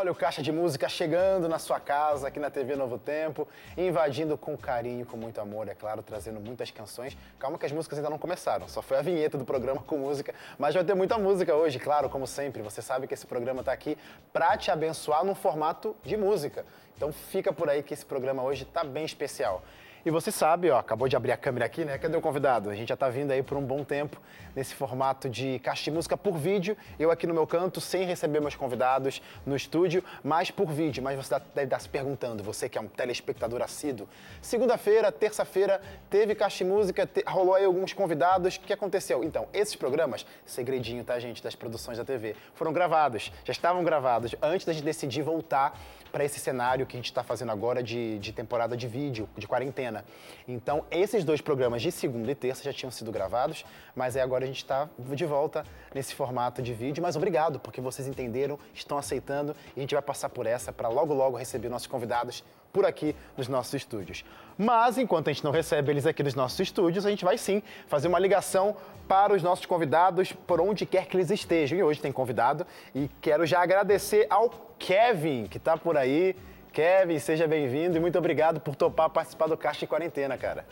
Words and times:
Olha 0.00 0.12
o 0.12 0.14
Caixa 0.14 0.40
de 0.40 0.50
Música 0.50 0.88
chegando 0.88 1.46
na 1.46 1.58
sua 1.58 1.78
casa, 1.78 2.28
aqui 2.28 2.40
na 2.40 2.48
TV 2.48 2.74
Novo 2.74 2.96
Tempo, 2.96 3.46
invadindo 3.76 4.34
com 4.38 4.56
carinho, 4.56 5.04
com 5.04 5.14
muito 5.14 5.38
amor, 5.42 5.68
é 5.68 5.74
claro, 5.74 6.02
trazendo 6.02 6.40
muitas 6.40 6.70
canções. 6.70 7.14
Calma 7.38 7.58
que 7.58 7.66
as 7.66 7.72
músicas 7.72 7.98
ainda 7.98 8.08
não 8.08 8.16
começaram, 8.16 8.66
só 8.66 8.80
foi 8.80 8.96
a 8.96 9.02
vinheta 9.02 9.36
do 9.36 9.44
programa 9.44 9.82
com 9.82 9.98
música, 9.98 10.34
mas 10.58 10.74
vai 10.74 10.82
ter 10.84 10.94
muita 10.94 11.18
música 11.18 11.54
hoje, 11.54 11.78
claro, 11.78 12.08
como 12.08 12.26
sempre. 12.26 12.62
Você 12.62 12.80
sabe 12.80 13.06
que 13.06 13.12
esse 13.12 13.26
programa 13.26 13.60
está 13.60 13.72
aqui 13.72 13.98
para 14.32 14.56
te 14.56 14.70
abençoar 14.70 15.22
num 15.22 15.34
formato 15.34 15.94
de 16.02 16.16
música. 16.16 16.64
Então 16.96 17.12
fica 17.12 17.52
por 17.52 17.68
aí 17.68 17.82
que 17.82 17.92
esse 17.92 18.06
programa 18.06 18.42
hoje 18.42 18.62
está 18.62 18.82
bem 18.82 19.04
especial. 19.04 19.62
E 20.02 20.10
você 20.10 20.32
sabe, 20.32 20.70
ó, 20.70 20.78
acabou 20.78 21.08
de 21.08 21.14
abrir 21.14 21.30
a 21.30 21.36
câmera 21.36 21.66
aqui, 21.66 21.84
né? 21.84 21.98
Cadê 21.98 22.16
o 22.16 22.22
convidado? 22.22 22.70
A 22.70 22.74
gente 22.74 22.88
já 22.88 22.94
está 22.94 23.10
vindo 23.10 23.32
aí 23.32 23.42
por 23.42 23.58
um 23.58 23.62
bom 23.62 23.84
tempo 23.84 24.18
nesse 24.56 24.74
formato 24.74 25.28
de 25.28 25.58
caixa 25.58 25.84
de 25.84 25.90
música 25.90 26.16
por 26.16 26.38
vídeo. 26.38 26.74
Eu 26.98 27.10
aqui 27.10 27.26
no 27.26 27.34
meu 27.34 27.46
canto, 27.46 27.82
sem 27.82 28.04
receber 28.04 28.40
meus 28.40 28.54
convidados 28.54 29.20
no 29.44 29.54
estúdio, 29.54 30.02
mas 30.24 30.50
por 30.50 30.68
vídeo. 30.72 31.02
Mas 31.02 31.16
você 31.16 31.38
deve 31.54 31.66
estar 31.66 31.78
se 31.78 31.88
perguntando, 31.88 32.42
você 32.42 32.66
que 32.66 32.78
é 32.78 32.80
um 32.80 32.88
telespectador 32.88 33.60
assíduo. 33.60 34.08
Segunda-feira, 34.40 35.12
terça-feira, 35.12 35.82
teve 36.08 36.34
caixa 36.34 36.64
de 36.64 36.70
música, 36.70 37.06
te, 37.06 37.22
rolou 37.26 37.54
aí 37.54 37.66
alguns 37.66 37.92
convidados. 37.92 38.56
O 38.56 38.60
que 38.60 38.72
aconteceu? 38.72 39.22
Então, 39.22 39.48
esses 39.52 39.76
programas, 39.76 40.24
segredinho, 40.46 41.04
tá, 41.04 41.18
gente, 41.20 41.42
das 41.42 41.54
produções 41.54 41.98
da 41.98 42.06
TV, 42.06 42.34
foram 42.54 42.72
gravados, 42.72 43.30
já 43.44 43.52
estavam 43.52 43.84
gravados 43.84 44.34
antes 44.40 44.64
da 44.64 44.72
gente 44.72 44.84
decidir 44.84 45.20
voltar 45.20 45.78
para 46.10 46.24
esse 46.24 46.38
cenário 46.38 46.86
que 46.86 46.96
a 46.96 46.98
gente 46.98 47.06
está 47.06 47.22
fazendo 47.22 47.52
agora 47.52 47.82
de, 47.82 48.18
de 48.18 48.32
temporada 48.32 48.76
de 48.76 48.86
vídeo, 48.86 49.28
de 49.36 49.46
quarentena. 49.46 50.04
Então, 50.46 50.84
esses 50.90 51.24
dois 51.24 51.40
programas 51.40 51.82
de 51.82 51.90
segunda 51.90 52.30
e 52.30 52.34
terça 52.34 52.62
já 52.62 52.72
tinham 52.72 52.90
sido 52.90 53.10
gravados, 53.10 53.64
mas 53.94 54.16
aí 54.16 54.22
agora 54.22 54.44
a 54.44 54.46
gente 54.46 54.58
está 54.58 54.88
de 54.98 55.24
volta 55.24 55.64
nesse 55.94 56.14
formato 56.14 56.62
de 56.62 56.74
vídeo. 56.74 57.02
Mas 57.02 57.16
obrigado, 57.16 57.58
porque 57.60 57.80
vocês 57.80 58.06
entenderam, 58.06 58.58
estão 58.74 58.98
aceitando 58.98 59.54
e 59.76 59.80
a 59.80 59.82
gente 59.82 59.94
vai 59.94 60.02
passar 60.02 60.28
por 60.28 60.46
essa 60.46 60.72
para 60.72 60.88
logo, 60.88 61.14
logo 61.14 61.36
receber 61.36 61.68
nossos 61.68 61.86
convidados 61.86 62.44
por 62.72 62.86
aqui 62.86 63.14
nos 63.36 63.48
nossos 63.48 63.74
estúdios. 63.74 64.24
Mas 64.56 64.98
enquanto 64.98 65.28
a 65.28 65.32
gente 65.32 65.42
não 65.42 65.50
recebe 65.50 65.90
eles 65.90 66.06
aqui 66.06 66.22
nos 66.22 66.34
nossos 66.34 66.60
estúdios, 66.60 67.06
a 67.06 67.10
gente 67.10 67.24
vai 67.24 67.38
sim 67.38 67.62
fazer 67.88 68.08
uma 68.08 68.18
ligação 68.18 68.76
para 69.08 69.32
os 69.32 69.42
nossos 69.42 69.64
convidados 69.66 70.32
por 70.32 70.60
onde 70.60 70.84
quer 70.84 71.06
que 71.06 71.16
eles 71.16 71.30
estejam. 71.30 71.78
E 71.78 71.82
hoje 71.82 72.00
tem 72.00 72.12
convidado 72.12 72.66
e 72.94 73.10
quero 73.20 73.46
já 73.46 73.62
agradecer 73.62 74.26
ao 74.28 74.50
Kevin, 74.78 75.46
que 75.46 75.56
está 75.56 75.76
por 75.76 75.96
aí. 75.96 76.36
Kevin, 76.72 77.18
seja 77.18 77.48
bem-vindo 77.48 77.96
e 77.96 78.00
muito 78.00 78.18
obrigado 78.18 78.60
por 78.60 78.76
topar 78.76 79.10
participar 79.10 79.48
do 79.48 79.56
Caixa 79.56 79.80
de 79.80 79.86
Quarentena, 79.86 80.36
cara. 80.36 80.64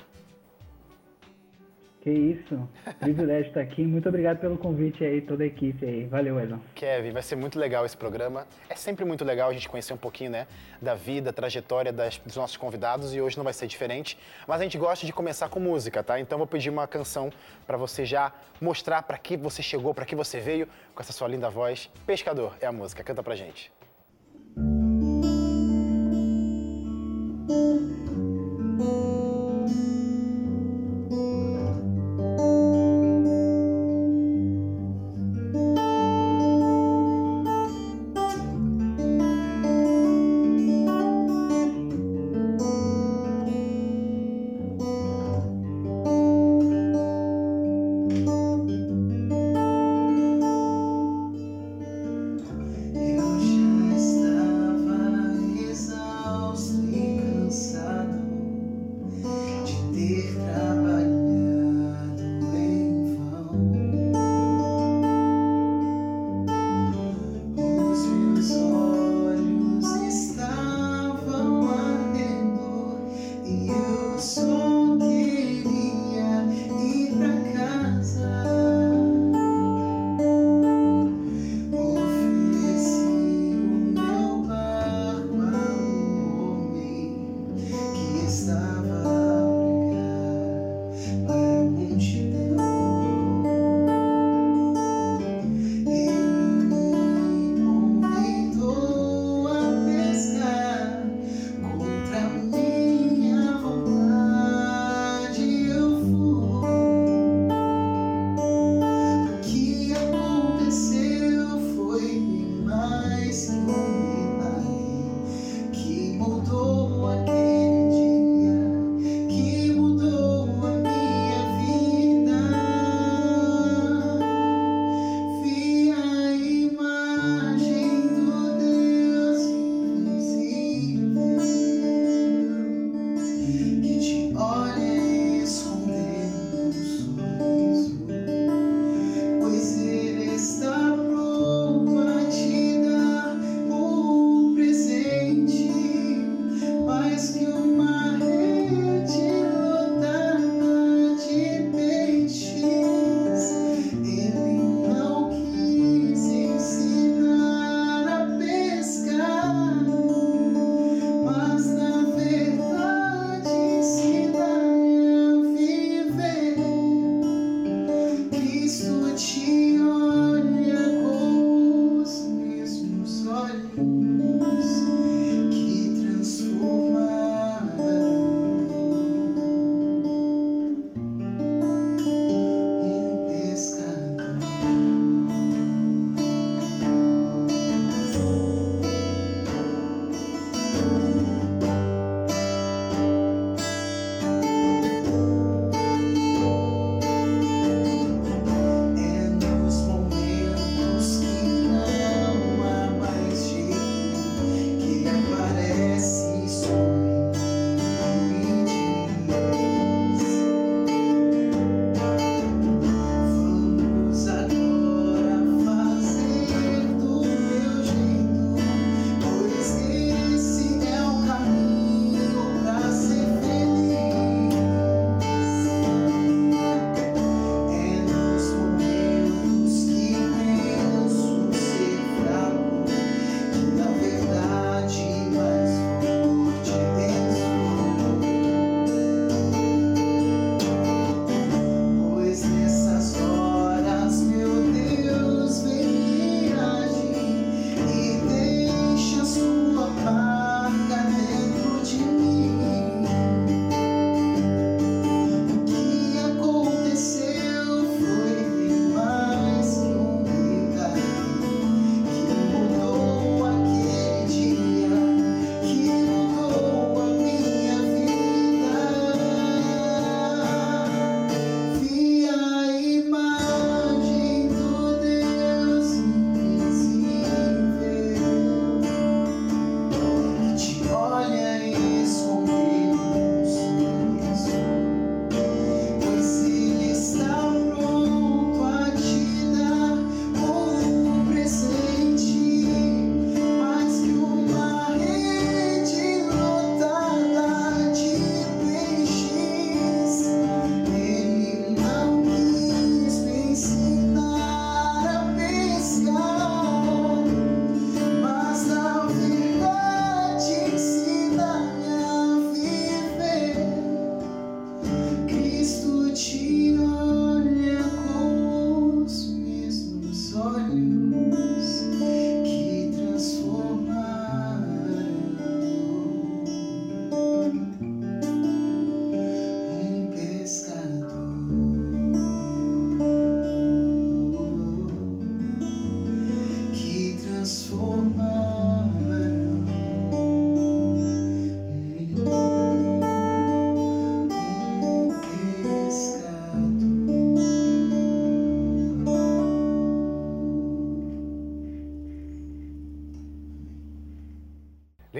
Que 2.08 2.14
isso, 2.14 2.68
privilégio 2.98 3.48
estar 3.48 3.60
aqui. 3.60 3.82
Muito 3.82 4.08
obrigado 4.08 4.38
pelo 4.38 4.56
convite 4.56 5.04
aí, 5.04 5.20
toda 5.20 5.44
a 5.44 5.46
equipe 5.46 5.84
aí. 5.84 6.06
Valeu, 6.06 6.40
Edson. 6.40 6.58
Kevin, 6.74 7.10
vai 7.10 7.20
ser 7.20 7.36
muito 7.36 7.58
legal 7.58 7.84
esse 7.84 7.96
programa. 7.96 8.46
É 8.70 8.74
sempre 8.74 9.04
muito 9.04 9.26
legal 9.26 9.50
a 9.50 9.52
gente 9.52 9.68
conhecer 9.68 9.92
um 9.92 9.98
pouquinho, 9.98 10.30
né, 10.30 10.46
da 10.80 10.94
vida, 10.94 11.34
trajetória 11.34 11.92
das, 11.92 12.16
dos 12.16 12.34
nossos 12.34 12.56
convidados 12.56 13.14
e 13.14 13.20
hoje 13.20 13.36
não 13.36 13.44
vai 13.44 13.52
ser 13.52 13.66
diferente. 13.66 14.16
Mas 14.46 14.62
a 14.62 14.64
gente 14.64 14.78
gosta 14.78 15.04
de 15.04 15.12
começar 15.12 15.50
com 15.50 15.60
música, 15.60 16.02
tá? 16.02 16.18
Então 16.18 16.38
vou 16.38 16.46
pedir 16.46 16.70
uma 16.70 16.86
canção 16.86 17.30
para 17.66 17.76
você 17.76 18.06
já 18.06 18.32
mostrar 18.58 19.02
para 19.02 19.18
que 19.18 19.36
você 19.36 19.62
chegou, 19.62 19.92
para 19.92 20.06
que 20.06 20.16
você 20.16 20.40
veio 20.40 20.66
com 20.94 21.02
essa 21.02 21.12
sua 21.12 21.28
linda 21.28 21.50
voz. 21.50 21.90
Pescador 22.06 22.56
é 22.58 22.66
a 22.66 22.72
música, 22.72 23.04
canta 23.04 23.22
pra 23.22 23.36
gente. 23.36 23.70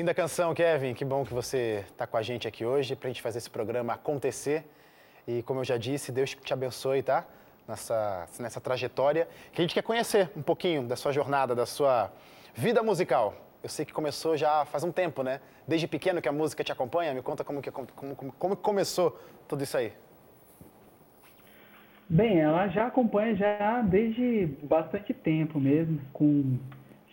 Linda 0.09 0.23
canção, 0.23 0.55
Kevin. 0.55 0.95
Que 0.95 1.05
bom 1.05 1.23
que 1.23 1.35
você 1.35 1.85
está 1.87 2.07
com 2.07 2.17
a 2.17 2.23
gente 2.23 2.49
aqui 2.49 2.65
hoje 2.65 2.97
para 2.97 3.09
a 3.09 3.13
gente 3.13 3.21
fazer 3.21 3.37
esse 3.37 3.51
programa 3.51 3.93
acontecer. 3.93 4.65
E 5.27 5.43
como 5.43 5.61
eu 5.61 5.65
já 5.67 5.77
disse, 5.77 6.11
Deus 6.11 6.31
te 6.35 6.51
abençoe, 6.51 7.03
tá? 7.03 7.27
Nessa, 7.69 8.27
nessa 8.41 8.59
trajetória. 8.59 9.29
Que 9.53 9.61
a 9.61 9.63
gente 9.65 9.75
quer 9.75 9.83
conhecer 9.83 10.31
um 10.35 10.41
pouquinho 10.41 10.85
da 10.85 10.97
sua 10.97 11.13
jornada, 11.13 11.55
da 11.55 11.67
sua 11.67 12.11
vida 12.55 12.83
musical. 12.83 13.35
Eu 13.63 13.69
sei 13.69 13.85
que 13.85 13.93
começou 13.93 14.35
já 14.35 14.65
faz 14.65 14.83
um 14.83 14.91
tempo, 14.91 15.23
né? 15.23 15.43
Desde 15.67 15.87
pequeno 15.87 16.23
que 16.23 16.29
a 16.31 16.33
música 16.33 16.65
te 16.65 16.73
acompanha. 16.73 17.13
Me 17.13 17.21
conta 17.21 17.45
como 17.45 17.61
que, 17.61 17.71
como, 17.71 17.87
como, 17.87 18.33
como 18.33 18.57
começou 18.57 19.21
tudo 19.47 19.63
isso 19.63 19.77
aí. 19.77 19.93
Bem, 22.09 22.41
ela 22.41 22.67
já 22.69 22.87
acompanha 22.87 23.37
já 23.37 23.83
desde 23.83 24.47
bastante 24.63 25.13
tempo 25.13 25.61
mesmo. 25.61 26.01
Com 26.15 26.57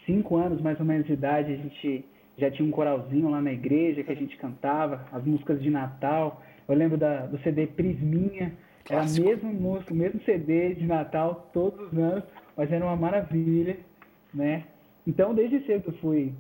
cinco 0.06 0.38
anos 0.38 0.62
mais 0.62 0.80
ou 0.80 0.86
menos 0.86 1.06
de 1.06 1.12
idade, 1.12 1.52
a 1.52 1.58
gente 1.58 2.15
já 2.38 2.52
tinha 2.52 2.68
um 2.68 2.72
coralzinho 2.72 3.30
lá 3.30 3.42
na 3.42 3.52
igreja 3.52 4.04
que 4.04 4.12
a 4.12 4.16
gente 4.16 4.38
cantava, 4.38 5.06
as 5.12 5.24
músicas 5.24 5.62
de 5.62 5.70
Natal. 5.70 6.42
Eu 6.68 6.76
lembro 6.76 6.98
da, 6.98 7.26
do 7.26 7.38
CD 7.40 7.68
Prisminha, 7.68 8.54
Clássico. 8.84 9.28
era 9.28 9.38
o 9.38 9.44
mesmo 9.44 9.54
música, 9.54 9.94
o 9.94 9.98
mesmo 9.98 10.22
CD 10.24 10.76
de 10.76 10.86
Natal 10.86 11.50
todos 11.54 11.92
os 11.92 11.98
anos, 11.98 12.24
mas 12.58 12.72
era 12.72 12.84
uma 12.84 12.96
maravilha, 12.96 13.78
né? 14.34 14.66
Então, 15.08 15.34
desde 15.34 15.66
cedo 15.66 15.86
eu 15.88 15.94
fui 16.00 16.34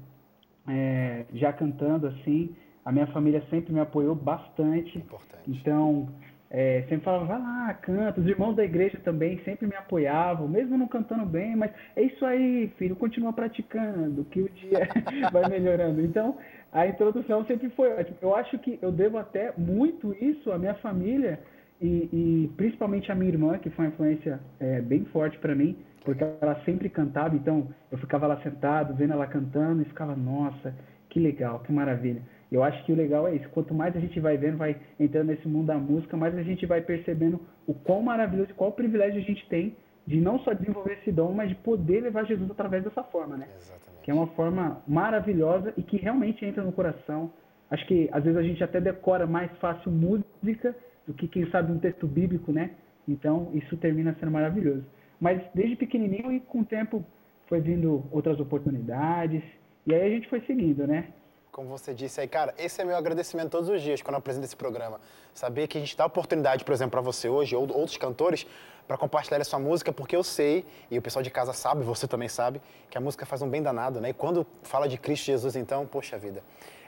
é, 0.68 1.26
já 1.34 1.54
cantando 1.54 2.08
assim. 2.08 2.56
A 2.84 2.92
minha 2.92 3.08
família 3.08 3.44
sempre 3.50 3.74
me 3.74 3.80
apoiou 3.80 4.16
bastante. 4.16 4.98
Importante. 4.98 5.44
Então, 5.48 6.10
é, 6.58 6.84
sempre 6.84 7.04
falava, 7.04 7.26
vai 7.26 7.38
lá, 7.38 7.74
canta. 7.74 8.22
Os 8.22 8.26
irmãos 8.26 8.56
da 8.56 8.64
igreja 8.64 8.98
também 9.04 9.38
sempre 9.44 9.68
me 9.68 9.76
apoiavam, 9.76 10.48
mesmo 10.48 10.78
não 10.78 10.88
cantando 10.88 11.26
bem, 11.26 11.54
mas 11.54 11.70
é 11.98 12.04
isso 12.04 12.26
aí, 12.26 12.72
filho, 12.78 12.96
continua 12.96 13.34
praticando, 13.34 14.24
que 14.24 14.40
o 14.40 14.50
dia 14.50 14.88
vai 15.34 15.50
melhorando. 15.50 16.00
Então, 16.00 16.38
a 16.72 16.88
introdução 16.88 17.44
sempre 17.46 17.70
foi 17.72 17.92
ótima. 17.92 18.18
Eu 18.22 18.34
acho 18.34 18.58
que 18.60 18.80
eu 18.82 18.90
devo 18.90 19.18
até 19.18 19.54
muito 19.58 20.14
isso 20.24 20.50
à 20.50 20.58
minha 20.58 20.76
família 20.76 21.42
e, 21.82 22.10
e 22.14 22.52
principalmente 22.56 23.12
à 23.12 23.16
minha 23.16 23.32
irmã, 23.32 23.58
que 23.58 23.70
foi 23.72 23.88
uma 23.88 23.92
influência 23.92 24.40
é, 24.58 24.80
bem 24.80 25.04
forte 25.12 25.38
para 25.40 25.54
mim, 25.54 25.78
porque 26.06 26.24
ela 26.24 26.56
sempre 26.64 26.88
cantava, 26.88 27.36
então 27.36 27.68
eu 27.92 27.98
ficava 27.98 28.28
lá 28.28 28.40
sentado, 28.42 28.96
vendo 28.96 29.12
ela 29.12 29.28
cantando 29.28 29.82
e 29.82 29.86
ficava, 29.86 30.16
nossa, 30.16 30.74
que 31.10 31.20
legal, 31.20 31.60
que 31.60 31.74
maravilha. 31.74 32.22
Eu 32.52 32.64
acho 32.64 32.84
que 32.86 32.92
o 32.92 32.96
legal 32.96 33.28
é 33.28 33.36
isso. 33.36 33.50
Quanto 33.50 33.74
mais 33.74 33.96
a 33.96 34.00
gente 34.00 34.20
vai 34.20 34.38
vendo, 34.38 34.58
vai 34.58 34.76
entrando 35.00 35.28
nesse 35.28 35.48
mundo 35.48 35.68
da 35.68 35.78
música, 35.78 36.16
mais 36.16 36.38
a 36.38 36.44
gente 36.44 36.66
vai 36.66 36.82
percebendo 36.82 37.40
o 37.68 37.74
quão 37.74 38.02
maravilhoso, 38.02 38.54
qual 38.56 38.72
privilégio 38.72 39.20
a 39.20 39.24
gente 39.24 39.48
tem 39.50 39.76
de 40.06 40.22
não 40.22 40.40
só 40.40 40.54
desenvolver 40.54 41.00
esse 41.02 41.12
dom, 41.12 41.34
mas 41.34 41.50
de 41.50 41.56
poder 41.56 42.02
levar 42.02 42.26
Jesus 42.26 42.50
através 42.52 42.84
dessa 42.84 43.04
forma, 43.04 43.36
né? 43.38 43.48
Exatamente. 43.56 44.04
Que 44.04 44.12
é 44.12 44.14
uma 44.14 44.28
forma 44.28 44.84
maravilhosa 44.88 45.74
e 45.76 45.82
que 45.82 45.98
realmente 45.98 46.46
entra 46.46 46.64
no 46.64 46.72
coração. 46.72 47.32
Acho 47.72 47.86
que 47.88 48.08
às 48.12 48.24
vezes 48.24 48.38
a 48.38 48.44
gente 48.44 48.64
até 48.64 48.80
decora 48.80 49.26
mais 49.26 49.52
fácil 49.58 49.92
música 49.92 50.76
do 51.08 51.14
que 51.14 51.28
quem 51.28 51.50
sabe 51.50 51.72
um 51.72 51.80
texto 51.80 52.06
bíblico, 52.06 52.52
né? 52.52 52.72
Então 53.08 53.50
isso 53.54 53.76
termina 53.78 54.16
sendo 54.20 54.32
maravilhoso. 54.32 54.86
Mas 55.20 55.42
desde 55.56 55.76
pequenininho 55.76 56.32
e 56.32 56.40
com 56.40 56.60
o 56.60 56.66
tempo 56.66 57.04
foi 57.48 57.60
vindo 57.60 58.06
outras 58.12 58.40
oportunidades 58.40 59.44
e 59.88 59.94
aí 59.94 60.02
a 60.02 60.10
gente 60.10 60.30
foi 60.30 60.42
seguindo, 60.42 60.86
né? 60.86 61.08
Como 61.56 61.70
você 61.70 61.94
disse 61.94 62.20
aí, 62.20 62.28
cara, 62.28 62.54
esse 62.58 62.82
é 62.82 62.84
meu 62.84 62.98
agradecimento 62.98 63.50
todos 63.50 63.70
os 63.70 63.82
dias 63.82 64.02
quando 64.02 64.16
eu 64.16 64.20
apresento 64.20 64.44
esse 64.44 64.58
programa. 64.58 65.00
Saber 65.34 65.68
que 65.68 65.78
a 65.78 65.80
gente 65.80 65.96
dá 65.96 66.06
oportunidade, 66.06 66.66
por 66.66 66.74
exemplo, 66.74 66.92
para 66.92 67.00
você 67.00 67.30
hoje, 67.30 67.56
ou 67.56 67.62
outros 67.74 67.96
cantores, 67.96 68.46
para 68.86 68.98
compartilhar 68.98 69.40
a 69.40 69.44
sua 69.46 69.58
música, 69.58 69.94
porque 69.94 70.18
eu 70.18 70.22
sei, 70.22 70.66
e 70.92 70.98
o 70.98 71.02
pessoal 71.02 71.24
de 71.24 71.30
casa 71.30 71.54
sabe, 71.54 71.82
você 71.82 72.10
também 72.10 72.28
sabe, 72.28 72.62
que 72.90 72.98
a 72.98 73.02
música 73.02 73.26
faz 73.26 73.42
um 73.42 73.50
bem 73.50 73.64
danado, 73.64 74.02
né? 74.02 74.10
E 74.10 74.14
quando 74.14 74.46
fala 74.64 74.86
de 74.86 74.98
Cristo 74.98 75.28
Jesus, 75.28 75.56
então, 75.56 75.88
poxa 75.88 76.18
vida. 76.18 76.44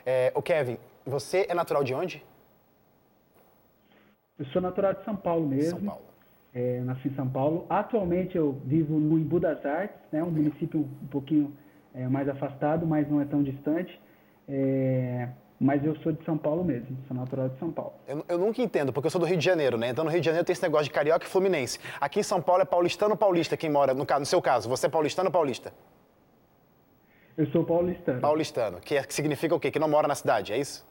É, 0.06 0.34
o 0.36 0.42
Kevin, 0.42 0.78
você 1.06 1.46
é 1.48 1.54
natural 1.54 1.82
de 1.82 1.94
onde? 1.94 2.26
Eu 4.38 4.46
sou 4.48 4.62
natural 4.62 4.96
de 4.96 5.06
São 5.06 5.16
Paulo 5.16 5.48
mesmo. 5.48 5.80
São 5.80 5.88
Paulo. 5.88 6.06
É, 6.54 6.82
nasci 6.82 7.08
em 7.08 7.16
São 7.16 7.30
Paulo. 7.30 7.66
Atualmente 7.70 8.36
eu 8.36 8.60
vivo 8.66 9.00
no 9.00 9.18
Imbu 9.18 9.40
das 9.40 9.66
Artes, 9.66 9.98
né? 10.12 10.22
um 10.22 10.30
município 10.30 10.82
um 10.82 11.08
pouquinho 11.08 11.56
é, 11.96 12.06
mais 12.10 12.28
afastado, 12.28 12.86
mas 12.86 13.10
não 13.10 13.22
é 13.22 13.26
tão 13.26 13.42
distante. 13.42 13.98
É, 14.48 15.28
mas 15.60 15.84
eu 15.84 15.96
sou 15.98 16.12
de 16.12 16.24
São 16.24 16.38
Paulo 16.38 16.64
mesmo, 16.64 16.96
sou 17.08 17.18
natural 17.18 17.50
de 17.50 17.58
São 17.58 17.72
Paulo. 17.72 17.94
Eu, 18.08 18.24
eu, 18.30 18.38
nunca 18.38 18.62
entendo, 18.62 18.94
porque 18.94 19.08
eu 19.08 19.12
sou 19.12 19.20
do 19.20 19.26
Rio 19.26 19.38
de 19.38 19.44
Janeiro, 19.44 19.78
né? 19.78 19.90
Então 19.90 20.06
no 20.06 20.12
Rio 20.12 20.22
de 20.22 20.26
Janeiro 20.26 20.46
tem 20.46 20.54
esse 20.54 20.62
negócio 20.62 20.86
de 20.86 20.92
carioca 20.92 21.26
e 21.26 21.30
fluminense. 21.30 21.80
Aqui 22.00 22.20
em 22.20 22.24
São 22.24 22.42
Paulo 22.42 22.62
é 22.62 22.66
paulistano 22.66 23.12
ou 23.12 23.18
paulista 23.18 23.58
quem 23.58 23.70
mora, 23.70 23.94
no, 23.94 24.06
no 24.06 24.26
seu 24.26 24.42
caso, 24.42 24.70
você 24.70 24.86
é 24.86 24.90
paulistano 24.90 25.28
ou 25.30 25.34
paulista? 25.34 25.74
Eu 27.36 27.48
sou 27.48 27.64
paulistano. 27.64 28.22
Paulistano, 28.22 28.80
que, 28.80 28.96
é, 28.96 29.04
que 29.04 29.14
significa 29.14 29.54
o 29.54 29.60
quê? 29.60 29.70
Que 29.70 29.80
não 29.80 29.88
mora 29.88 30.08
na 30.08 30.16
cidade, 30.16 30.54
é 30.54 30.58
isso? 30.58 30.86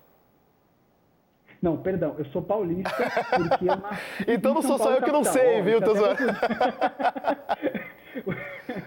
Não, 1.60 1.76
perdão, 1.76 2.14
eu 2.18 2.24
sou 2.26 2.42
paulista 2.42 2.90
porque 2.90 3.64
eu 3.64 3.76
nasci 3.80 4.24
Então 4.28 4.54
não 4.54 4.62
sou 4.62 4.78
só 4.78 4.92
eu 4.92 5.02
que 5.02 5.10
não 5.10 5.24
sei, 5.24 5.62
viu, 5.62 5.80
Tô 5.80 5.94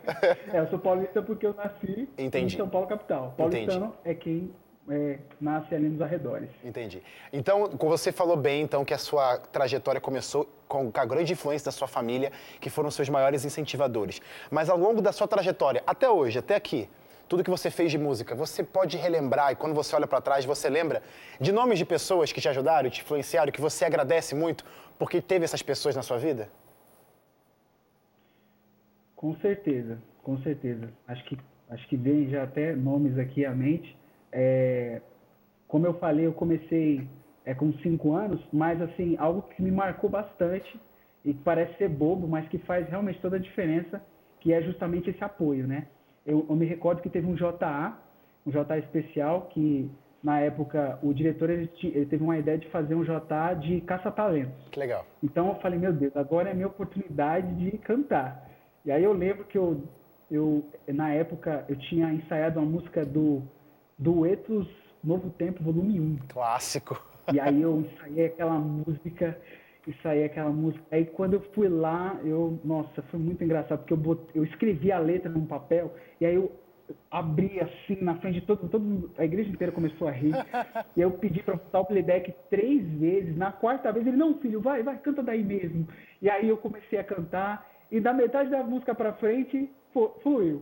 é, 0.53 0.59
eu 0.59 0.67
sou 0.67 0.79
paulista 0.79 1.21
porque 1.21 1.45
eu 1.45 1.53
nasci 1.53 2.09
Entendi. 2.17 2.55
em 2.55 2.57
São 2.57 2.69
Paulo, 2.69 2.87
capital. 2.87 3.33
Paulistano 3.37 3.85
Entendi. 3.85 3.97
é 4.05 4.13
quem 4.13 4.51
é, 4.89 5.19
nasce 5.39 5.73
ali 5.75 5.89
nos 5.89 6.01
arredores. 6.01 6.49
Entendi. 6.63 7.03
Então, 7.31 7.69
como 7.69 7.95
você 7.95 8.11
falou 8.11 8.35
bem, 8.35 8.61
então, 8.61 8.83
que 8.83 8.93
a 8.93 8.97
sua 8.97 9.37
trajetória 9.37 10.01
começou 10.01 10.49
com 10.67 10.91
a 10.93 11.05
grande 11.05 11.33
influência 11.33 11.65
da 11.65 11.71
sua 11.71 11.87
família, 11.87 12.31
que 12.59 12.69
foram 12.69 12.89
seus 12.91 13.09
maiores 13.09 13.45
incentivadores. 13.45 14.21
Mas 14.49 14.69
ao 14.69 14.77
longo 14.77 15.01
da 15.01 15.11
sua 15.11 15.27
trajetória, 15.27 15.83
até 15.85 16.09
hoje, 16.09 16.39
até 16.39 16.55
aqui, 16.55 16.89
tudo 17.27 17.43
que 17.43 17.49
você 17.49 17.69
fez 17.69 17.91
de 17.91 17.97
música, 17.97 18.33
você 18.33 18.63
pode 18.63 18.97
relembrar, 18.97 19.51
e 19.51 19.55
quando 19.55 19.75
você 19.75 19.95
olha 19.95 20.07
para 20.07 20.19
trás, 20.19 20.45
você 20.45 20.67
lembra 20.67 21.03
de 21.39 21.51
nomes 21.51 21.77
de 21.77 21.85
pessoas 21.85 22.31
que 22.31 22.41
te 22.41 22.49
ajudaram, 22.49 22.89
te 22.89 23.01
influenciaram, 23.01 23.51
que 23.51 23.61
você 23.61 23.85
agradece 23.85 24.33
muito 24.33 24.65
porque 24.97 25.21
teve 25.21 25.45
essas 25.45 25.61
pessoas 25.61 25.95
na 25.95 26.01
sua 26.01 26.17
vida? 26.17 26.49
Com 29.19 29.35
certeza, 29.39 29.99
com 30.23 30.37
certeza. 30.37 30.93
Acho 31.05 31.25
que, 31.25 31.37
acho 31.69 31.85
que 31.89 31.97
vem 31.97 32.29
já 32.29 32.43
até 32.43 32.73
nomes 32.73 33.17
aqui 33.17 33.45
à 33.45 33.53
mente. 33.53 33.93
É, 34.31 35.01
como 35.67 35.85
eu 35.85 35.95
falei, 35.95 36.25
eu 36.25 36.31
comecei 36.31 37.05
é, 37.43 37.53
com 37.53 37.73
cinco 37.79 38.13
anos, 38.13 38.41
mas 38.53 38.81
assim, 38.81 39.17
algo 39.17 39.41
que 39.41 39.61
me 39.61 39.71
marcou 39.71 40.09
bastante 40.09 40.79
e 41.25 41.33
que 41.33 41.43
parece 41.43 41.77
ser 41.77 41.89
bobo, 41.89 42.29
mas 42.29 42.47
que 42.47 42.59
faz 42.59 42.87
realmente 42.87 43.19
toda 43.19 43.35
a 43.35 43.39
diferença, 43.39 44.01
que 44.39 44.53
é 44.53 44.61
justamente 44.61 45.09
esse 45.09 45.21
apoio, 45.21 45.67
né? 45.67 45.87
Eu, 46.25 46.45
eu 46.49 46.55
me 46.55 46.65
recordo 46.65 47.01
que 47.01 47.09
teve 47.09 47.27
um 47.27 47.35
JA, 47.35 47.99
um 48.47 48.51
JA 48.51 48.77
especial, 48.77 49.49
que 49.53 49.91
na 50.23 50.39
época 50.39 50.97
o 51.03 51.13
diretor 51.13 51.49
ele, 51.49 51.69
ele 51.83 52.05
teve 52.05 52.23
uma 52.23 52.37
ideia 52.37 52.57
de 52.57 52.69
fazer 52.69 52.95
um 52.95 53.03
JA 53.03 53.53
de 53.59 53.81
caça-talentos. 53.81 54.69
Que 54.71 54.79
legal. 54.79 55.05
Então 55.21 55.49
eu 55.49 55.55
falei, 55.55 55.77
meu 55.77 55.91
Deus, 55.91 56.15
agora 56.15 56.47
é 56.47 56.51
a 56.53 56.55
minha 56.55 56.67
oportunidade 56.67 57.53
de 57.55 57.77
cantar. 57.79 58.47
E 58.89 58.91
aí 58.91 59.03
eu 59.03 59.13
lembro 59.13 59.45
que 59.45 59.55
eu, 59.55 59.83
eu 60.31 60.67
na 60.87 61.13
época, 61.13 61.63
eu 61.69 61.75
tinha 61.75 62.11
ensaiado 62.11 62.59
uma 62.59 62.67
música 62.67 63.05
do 63.05 63.43
Duetos 63.99 64.67
Novo 65.03 65.29
Tempo, 65.29 65.63
volume 65.63 65.99
1. 65.99 66.17
Clássico. 66.27 66.99
E 67.31 67.39
aí 67.39 67.61
eu 67.61 67.81
ensaiei 67.81 68.25
aquela 68.25 68.57
música, 68.57 69.39
ensaiei 69.87 70.25
aquela 70.25 70.49
música. 70.49 70.83
Aí 70.89 71.05
quando 71.05 71.35
eu 71.35 71.41
fui 71.53 71.69
lá, 71.69 72.19
eu, 72.23 72.59
nossa, 72.63 73.03
foi 73.11 73.19
muito 73.19 73.43
engraçado, 73.43 73.77
porque 73.77 73.93
eu, 73.93 73.97
botei, 73.97 74.31
eu 74.33 74.43
escrevi 74.43 74.91
a 74.91 74.97
letra 74.97 75.29
num 75.29 75.45
papel, 75.45 75.93
e 76.19 76.25
aí 76.25 76.33
eu 76.33 76.51
abri 77.11 77.59
assim 77.59 78.01
na 78.01 78.15
frente 78.15 78.39
de 78.39 78.47
todo, 78.47 78.67
todo 78.69 79.11
a 79.19 79.23
igreja 79.23 79.51
inteira 79.51 79.71
começou 79.71 80.07
a 80.07 80.11
rir. 80.11 80.33
e 80.97 81.01
eu 81.01 81.11
pedi 81.11 81.43
para 81.43 81.57
botar 81.57 81.81
o 81.81 81.85
playback 81.85 82.33
três 82.49 82.83
vezes. 82.93 83.37
Na 83.37 83.51
quarta 83.51 83.91
vez 83.91 84.07
ele 84.07 84.17
não, 84.17 84.39
filho, 84.39 84.59
vai, 84.59 84.81
vai, 84.81 84.97
canta 84.97 85.21
daí 85.21 85.43
mesmo. 85.43 85.87
E 86.19 86.27
aí 86.27 86.49
eu 86.49 86.57
comecei 86.57 86.97
a 86.97 87.03
cantar 87.03 87.77
e 87.91 87.99
da 87.99 88.13
metade 88.13 88.49
da 88.49 88.63
música 88.63 88.93
para 88.93 89.13
frente, 89.13 89.69
fluiu. 90.21 90.61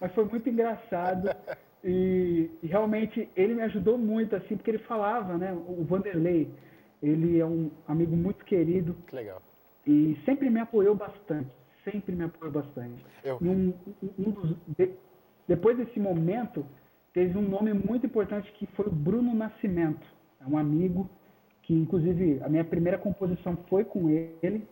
Mas 0.00 0.12
foi 0.12 0.24
muito 0.24 0.48
engraçado. 0.48 1.30
E, 1.86 2.50
e, 2.62 2.66
realmente 2.66 3.28
ele 3.36 3.52
me 3.54 3.60
ajudou 3.60 3.98
muito, 3.98 4.34
assim, 4.34 4.56
porque 4.56 4.70
ele 4.70 4.78
falava, 4.78 5.36
né? 5.36 5.52
O 5.52 5.84
Vanderlei, 5.84 6.48
ele 7.02 7.38
é 7.38 7.44
um 7.44 7.70
amigo 7.86 8.16
muito 8.16 8.42
querido. 8.46 8.96
Que 9.06 9.14
legal. 9.14 9.42
E 9.86 10.18
sempre 10.24 10.48
me 10.48 10.60
apoiou 10.60 10.94
bastante. 10.94 11.50
Sempre 11.84 12.14
me 12.14 12.24
apoiou 12.24 12.50
bastante. 12.54 13.04
Eu... 13.22 13.36
Um, 13.42 13.74
um 14.18 14.30
dos, 14.30 14.56
de, 14.78 14.92
depois 15.46 15.76
desse 15.76 16.00
momento, 16.00 16.64
teve 17.12 17.36
um 17.36 17.42
nome 17.42 17.74
muito 17.74 18.06
importante 18.06 18.50
que 18.52 18.66
foi 18.68 18.86
o 18.86 18.90
Bruno 18.90 19.34
Nascimento. 19.34 20.06
É 20.40 20.48
um 20.48 20.56
amigo 20.56 21.06
que, 21.64 21.74
inclusive, 21.74 22.40
a 22.42 22.48
minha 22.48 22.64
primeira 22.64 22.96
composição 22.96 23.58
foi 23.68 23.84
com 23.84 24.08
ele. 24.08 24.66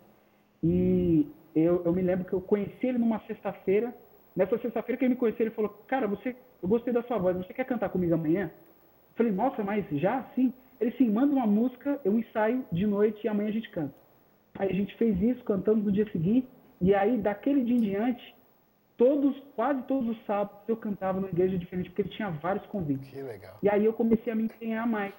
E 0.63 1.31
eu, 1.55 1.83
eu 1.85 1.93
me 1.93 2.03
lembro 2.03 2.25
que 2.25 2.33
eu 2.33 2.41
conheci 2.41 2.87
ele 2.87 2.99
numa 2.99 3.21
sexta-feira. 3.21 3.95
Nessa 4.35 4.59
sexta-feira 4.59 4.99
que 4.99 5.05
ele 5.05 5.15
me 5.15 5.21
conheceu, 5.21 5.47
ele 5.47 5.55
falou: 5.55 5.71
Cara, 5.87 6.07
você, 6.07 6.35
eu 6.63 6.69
gostei 6.69 6.93
da 6.93 7.03
sua 7.03 7.19
voz, 7.19 7.37
você 7.37 7.53
quer 7.53 7.65
cantar 7.65 7.91
comigo 7.91 8.15
amanhã? 8.15 8.51
Eu 9.11 9.17
falei: 9.17 9.33
Nossa, 9.33 9.63
mas 9.63 9.85
já 9.93 10.25
sim? 10.35 10.53
Ele 10.81 10.93
sim, 10.93 11.11
manda 11.11 11.33
uma 11.33 11.47
música, 11.47 12.01
eu 12.05 12.19
ensaio 12.19 12.65
de 12.73 12.87
noite 12.87 13.25
e 13.25 13.29
amanhã 13.29 13.51
a 13.51 13.53
gente 13.53 13.71
canta. 13.71 13.95
Aí 14.59 14.69
a 14.69 14.75
gente 14.75 14.97
fez 14.97 15.21
isso, 15.23 15.45
cantamos 15.45 15.85
no 15.85 15.93
dia 15.93 16.11
seguinte, 16.11 16.49
e 16.81 16.95
aí 16.95 17.17
daquele 17.19 17.63
dia 17.63 17.77
em 17.77 17.81
diante, 17.81 18.35
todos, 18.97 19.39
quase 19.55 19.83
todos 19.83 20.11
os 20.11 20.27
sábados 20.27 20.59
eu 20.67 20.77
cantava 20.77 21.21
numa 21.21 21.31
igreja 21.31 21.57
diferente, 21.57 21.89
porque 21.91 22.03
ele 22.03 22.09
tinha 22.11 22.31
vários 22.31 22.67
convites. 22.67 23.09
Que 23.11 23.23
legal. 23.23 23.59
E 23.63 23.69
aí 23.69 23.85
eu 23.85 23.93
comecei 23.93 24.33
a 24.33 24.37
me 24.37 24.45
empenhar 24.45 24.87
mais. 24.87 25.15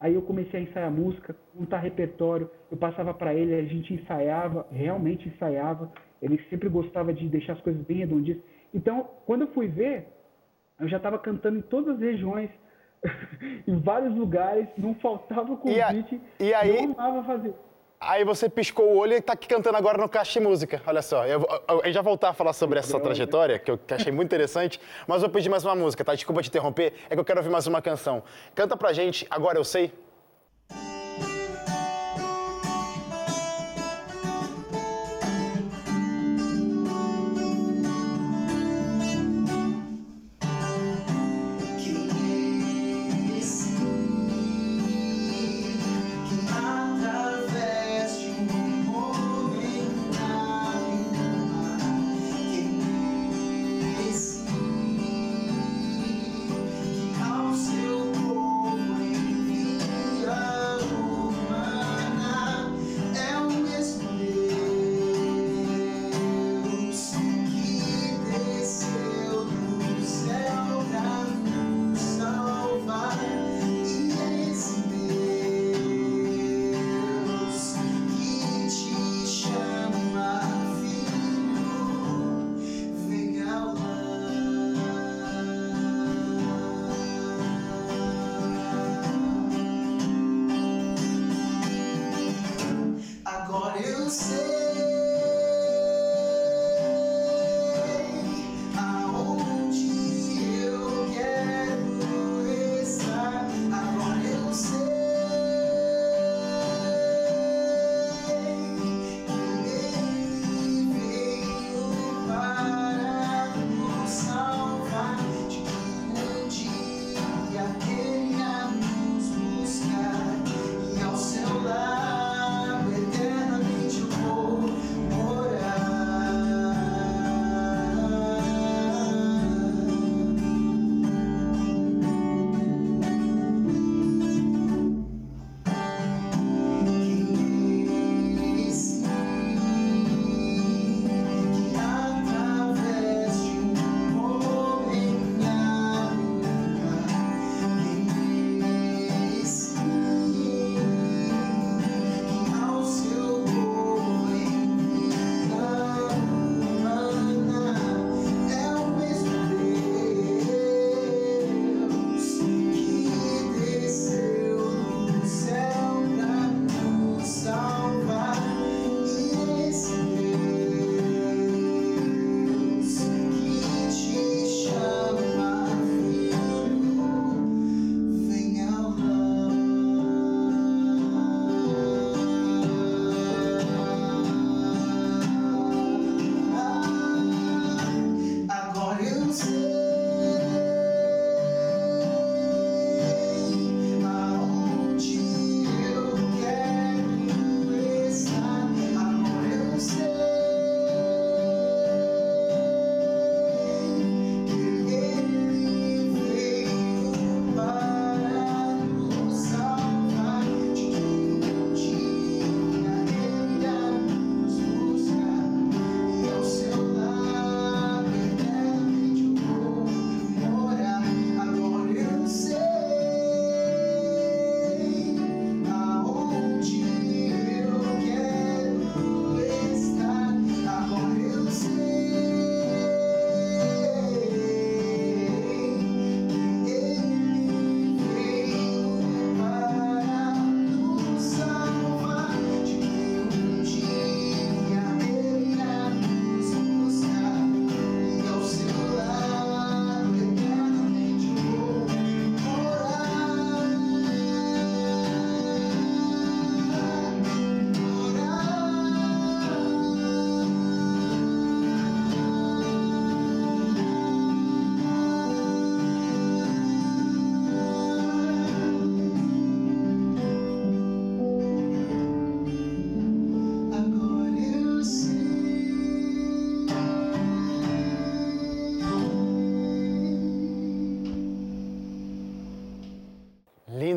Aí 0.00 0.14
eu 0.14 0.22
comecei 0.22 0.60
a 0.60 0.62
ensaiar 0.62 0.90
música, 0.90 1.34
montar 1.54 1.78
repertório, 1.78 2.50
eu 2.70 2.76
passava 2.76 3.14
para 3.14 3.34
ele, 3.34 3.54
a 3.54 3.62
gente 3.62 3.94
ensaiava, 3.94 4.66
realmente 4.70 5.28
ensaiava. 5.28 5.90
Ele 6.20 6.40
sempre 6.50 6.68
gostava 6.68 7.12
de 7.12 7.28
deixar 7.28 7.54
as 7.54 7.60
coisas 7.60 7.82
bem 7.82 7.98
redondinhas. 7.98 8.40
Então, 8.72 9.08
quando 9.24 9.42
eu 9.42 9.48
fui 9.48 9.68
ver, 9.68 10.08
eu 10.80 10.88
já 10.88 10.96
estava 10.96 11.18
cantando 11.18 11.58
em 11.58 11.62
todas 11.62 11.94
as 11.94 12.00
regiões, 12.00 12.50
em 13.66 13.78
vários 13.78 14.14
lugares, 14.16 14.66
não 14.76 14.94
faltava 14.96 15.56
convite. 15.56 16.20
E, 16.40 16.52
a, 16.52 16.66
e 16.66 16.70
aí, 16.70 16.84
eu 16.84 16.92
amava 16.92 17.22
fazer. 17.24 17.54
Aí 18.06 18.22
você 18.22 18.48
piscou 18.48 18.86
o 18.86 18.96
olho 18.98 19.14
e 19.14 19.18
está 19.18 19.32
aqui 19.32 19.48
cantando 19.48 19.76
agora 19.76 19.96
no 19.96 20.08
Caixa 20.08 20.38
de 20.38 20.46
Música. 20.46 20.82
Olha 20.86 21.00
só, 21.00 21.26
eu, 21.26 21.46
eu, 21.68 21.82
gente 21.86 21.94
vai 21.94 22.02
voltar 22.02 22.30
a 22.30 22.32
falar 22.34 22.52
sobre 22.52 22.78
essa 22.78 23.00
trajetória, 23.00 23.58
que 23.58 23.70
eu 23.70 23.78
que 23.78 23.94
achei 23.94 24.12
muito 24.12 24.28
interessante, 24.28 24.78
mas 25.06 25.16
eu 25.16 25.28
vou 25.28 25.30
pedir 25.30 25.48
mais 25.48 25.64
uma 25.64 25.74
música, 25.74 26.04
tá? 26.04 26.14
Desculpa 26.14 26.42
te 26.42 26.48
interromper, 26.48 26.92
é 27.08 27.14
que 27.14 27.20
eu 27.20 27.24
quero 27.24 27.40
ouvir 27.40 27.50
mais 27.50 27.66
uma 27.66 27.80
canção. 27.80 28.22
Canta 28.54 28.76
pra 28.76 28.92
gente, 28.92 29.26
Agora 29.30 29.58
Eu 29.58 29.64
Sei. 29.64 29.92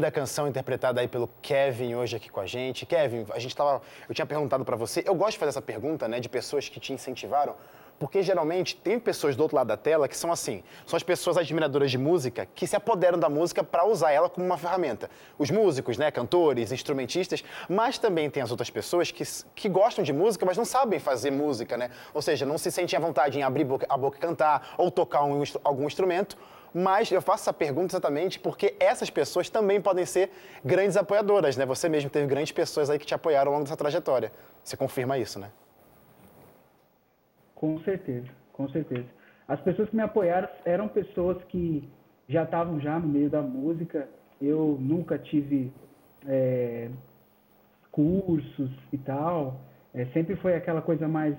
Linda 0.07 0.11
canção 0.11 0.47
interpretada 0.47 1.01
aí 1.01 1.07
pelo 1.07 1.29
Kevin 1.41 1.95
hoje 1.95 2.15
aqui 2.15 2.29
com 2.29 2.39
a 2.39 2.45
gente. 2.45 2.85
Kevin, 2.85 3.25
a 3.31 3.39
gente 3.39 3.55
tava, 3.55 3.81
eu 4.07 4.15
tinha 4.15 4.25
perguntado 4.25 4.63
para 4.63 4.75
você, 4.75 5.03
eu 5.05 5.13
gosto 5.13 5.33
de 5.33 5.39
fazer 5.39 5.49
essa 5.49 5.61
pergunta, 5.61 6.07
né, 6.07 6.19
de 6.19 6.29
pessoas 6.29 6.69
que 6.69 6.79
te 6.79 6.93
incentivaram, 6.93 7.55
Porque 7.99 8.21
geralmente 8.21 8.75
tem 8.75 8.99
pessoas 8.99 9.35
do 9.35 9.41
outro 9.41 9.57
lado 9.57 9.67
da 9.67 9.77
tela 9.77 10.07
que 10.07 10.15
são 10.15 10.31
assim, 10.31 10.63
são 10.85 10.95
as 10.95 11.03
pessoas 11.03 11.35
admiradoras 11.35 11.89
de 11.89 11.97
música 11.97 12.47
que 12.53 12.67
se 12.67 12.75
apoderam 12.75 13.17
da 13.17 13.27
música 13.27 13.63
para 13.63 13.85
usar 13.85 14.11
ela 14.11 14.29
como 14.29 14.45
uma 14.45 14.57
ferramenta. 14.57 15.09
Os 15.37 15.49
músicos, 15.49 15.97
né, 15.97 16.11
cantores, 16.11 16.71
instrumentistas, 16.71 17.43
mas 17.67 17.97
também 17.97 18.29
tem 18.29 18.43
as 18.43 18.51
outras 18.51 18.69
pessoas 18.69 19.09
que, 19.11 19.23
que 19.55 19.67
gostam 19.67 20.03
de 20.03 20.13
música, 20.13 20.45
mas 20.45 20.57
não 20.57 20.65
sabem 20.65 20.99
fazer 20.99 21.31
música, 21.31 21.75
né? 21.75 21.89
Ou 22.13 22.21
seja, 22.21 22.45
não 22.45 22.57
se 22.57 22.71
sentem 22.71 22.97
à 22.97 22.99
vontade 22.99 23.39
em 23.39 23.43
abrir 23.43 23.65
a 23.89 23.97
boca 23.97 24.17
e 24.17 24.21
cantar 24.21 24.75
ou 24.77 24.91
tocar 24.91 25.23
um, 25.23 25.43
algum 25.63 25.87
instrumento. 25.87 26.37
Mas 26.73 27.11
eu 27.11 27.21
faço 27.21 27.43
essa 27.43 27.53
pergunta 27.53 27.93
exatamente 27.93 28.39
porque 28.39 28.75
essas 28.79 29.09
pessoas 29.09 29.49
também 29.49 29.81
podem 29.81 30.05
ser 30.05 30.29
grandes 30.63 30.97
apoiadoras, 30.97 31.57
né? 31.57 31.65
Você 31.65 31.89
mesmo 31.89 32.09
teve 32.09 32.27
grandes 32.27 32.51
pessoas 32.51 32.89
aí 32.89 32.99
que 32.99 33.05
te 33.05 33.15
apoiaram 33.15 33.49
ao 33.49 33.53
longo 33.53 33.63
dessa 33.63 33.77
trajetória. 33.77 34.31
Você 34.63 34.75
confirma 34.75 35.17
isso, 35.17 35.39
né? 35.39 35.49
Com 37.55 37.79
certeza, 37.79 38.27
com 38.53 38.69
certeza. 38.69 39.07
As 39.47 39.59
pessoas 39.61 39.89
que 39.89 39.95
me 39.95 40.01
apoiaram 40.01 40.49
eram 40.65 40.87
pessoas 40.87 41.41
que 41.45 41.87
já 42.27 42.43
estavam 42.43 42.79
já 42.79 42.99
no 42.99 43.07
meio 43.07 43.29
da 43.29 43.41
música. 43.41 44.07
Eu 44.41 44.77
nunca 44.79 45.17
tive 45.17 45.71
é, 46.27 46.89
cursos 47.91 48.69
e 48.91 48.97
tal. 48.97 49.59
É, 49.93 50.05
sempre 50.07 50.35
foi 50.35 50.55
aquela 50.55 50.81
coisa 50.81 51.07
mais 51.07 51.35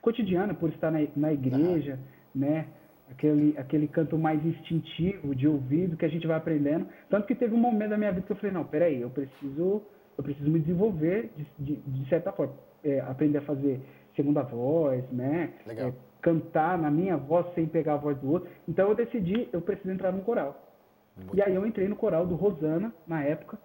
cotidiana 0.00 0.54
por 0.54 0.70
estar 0.70 0.90
na, 0.90 1.00
na 1.16 1.32
igreja, 1.32 1.94
uhum. 2.34 2.40
né? 2.40 2.68
Aquele, 3.10 3.54
aquele 3.56 3.88
canto 3.88 4.18
mais 4.18 4.44
instintivo, 4.44 5.34
de 5.34 5.48
ouvido, 5.48 5.96
que 5.96 6.04
a 6.04 6.08
gente 6.08 6.26
vai 6.26 6.36
aprendendo. 6.36 6.86
Tanto 7.08 7.26
que 7.26 7.34
teve 7.34 7.54
um 7.54 7.58
momento 7.58 7.90
da 7.90 7.96
minha 7.96 8.12
vida 8.12 8.26
que 8.26 8.32
eu 8.32 8.36
falei, 8.36 8.52
não, 8.52 8.64
peraí, 8.64 9.00
eu 9.00 9.10
preciso, 9.10 9.82
eu 10.16 10.22
preciso 10.24 10.50
me 10.50 10.60
desenvolver 10.60 11.30
de, 11.36 11.46
de, 11.58 11.76
de 11.76 12.08
certa 12.08 12.32
forma. 12.32 12.54
É, 12.84 13.00
aprender 13.00 13.38
a 13.38 13.42
fazer 13.42 13.80
segunda 14.14 14.42
voz, 14.42 15.04
né? 15.10 15.52
É, 15.68 15.92
cantar 16.20 16.78
na 16.78 16.90
minha 16.90 17.16
voz 17.16 17.46
sem 17.54 17.66
pegar 17.66 17.94
a 17.94 17.96
voz 17.96 18.18
do 18.18 18.30
outro. 18.30 18.48
Então 18.68 18.88
eu 18.88 18.94
decidi, 18.94 19.48
eu 19.52 19.60
preciso 19.60 19.90
entrar 19.90 20.12
num 20.12 20.20
coral. 20.20 20.68
Muito 21.16 21.36
e 21.36 21.42
aí 21.42 21.54
eu 21.54 21.66
entrei 21.66 21.88
no 21.88 21.96
coral 21.96 22.26
do 22.26 22.34
Rosana, 22.34 22.92
na 23.06 23.22
época. 23.22 23.58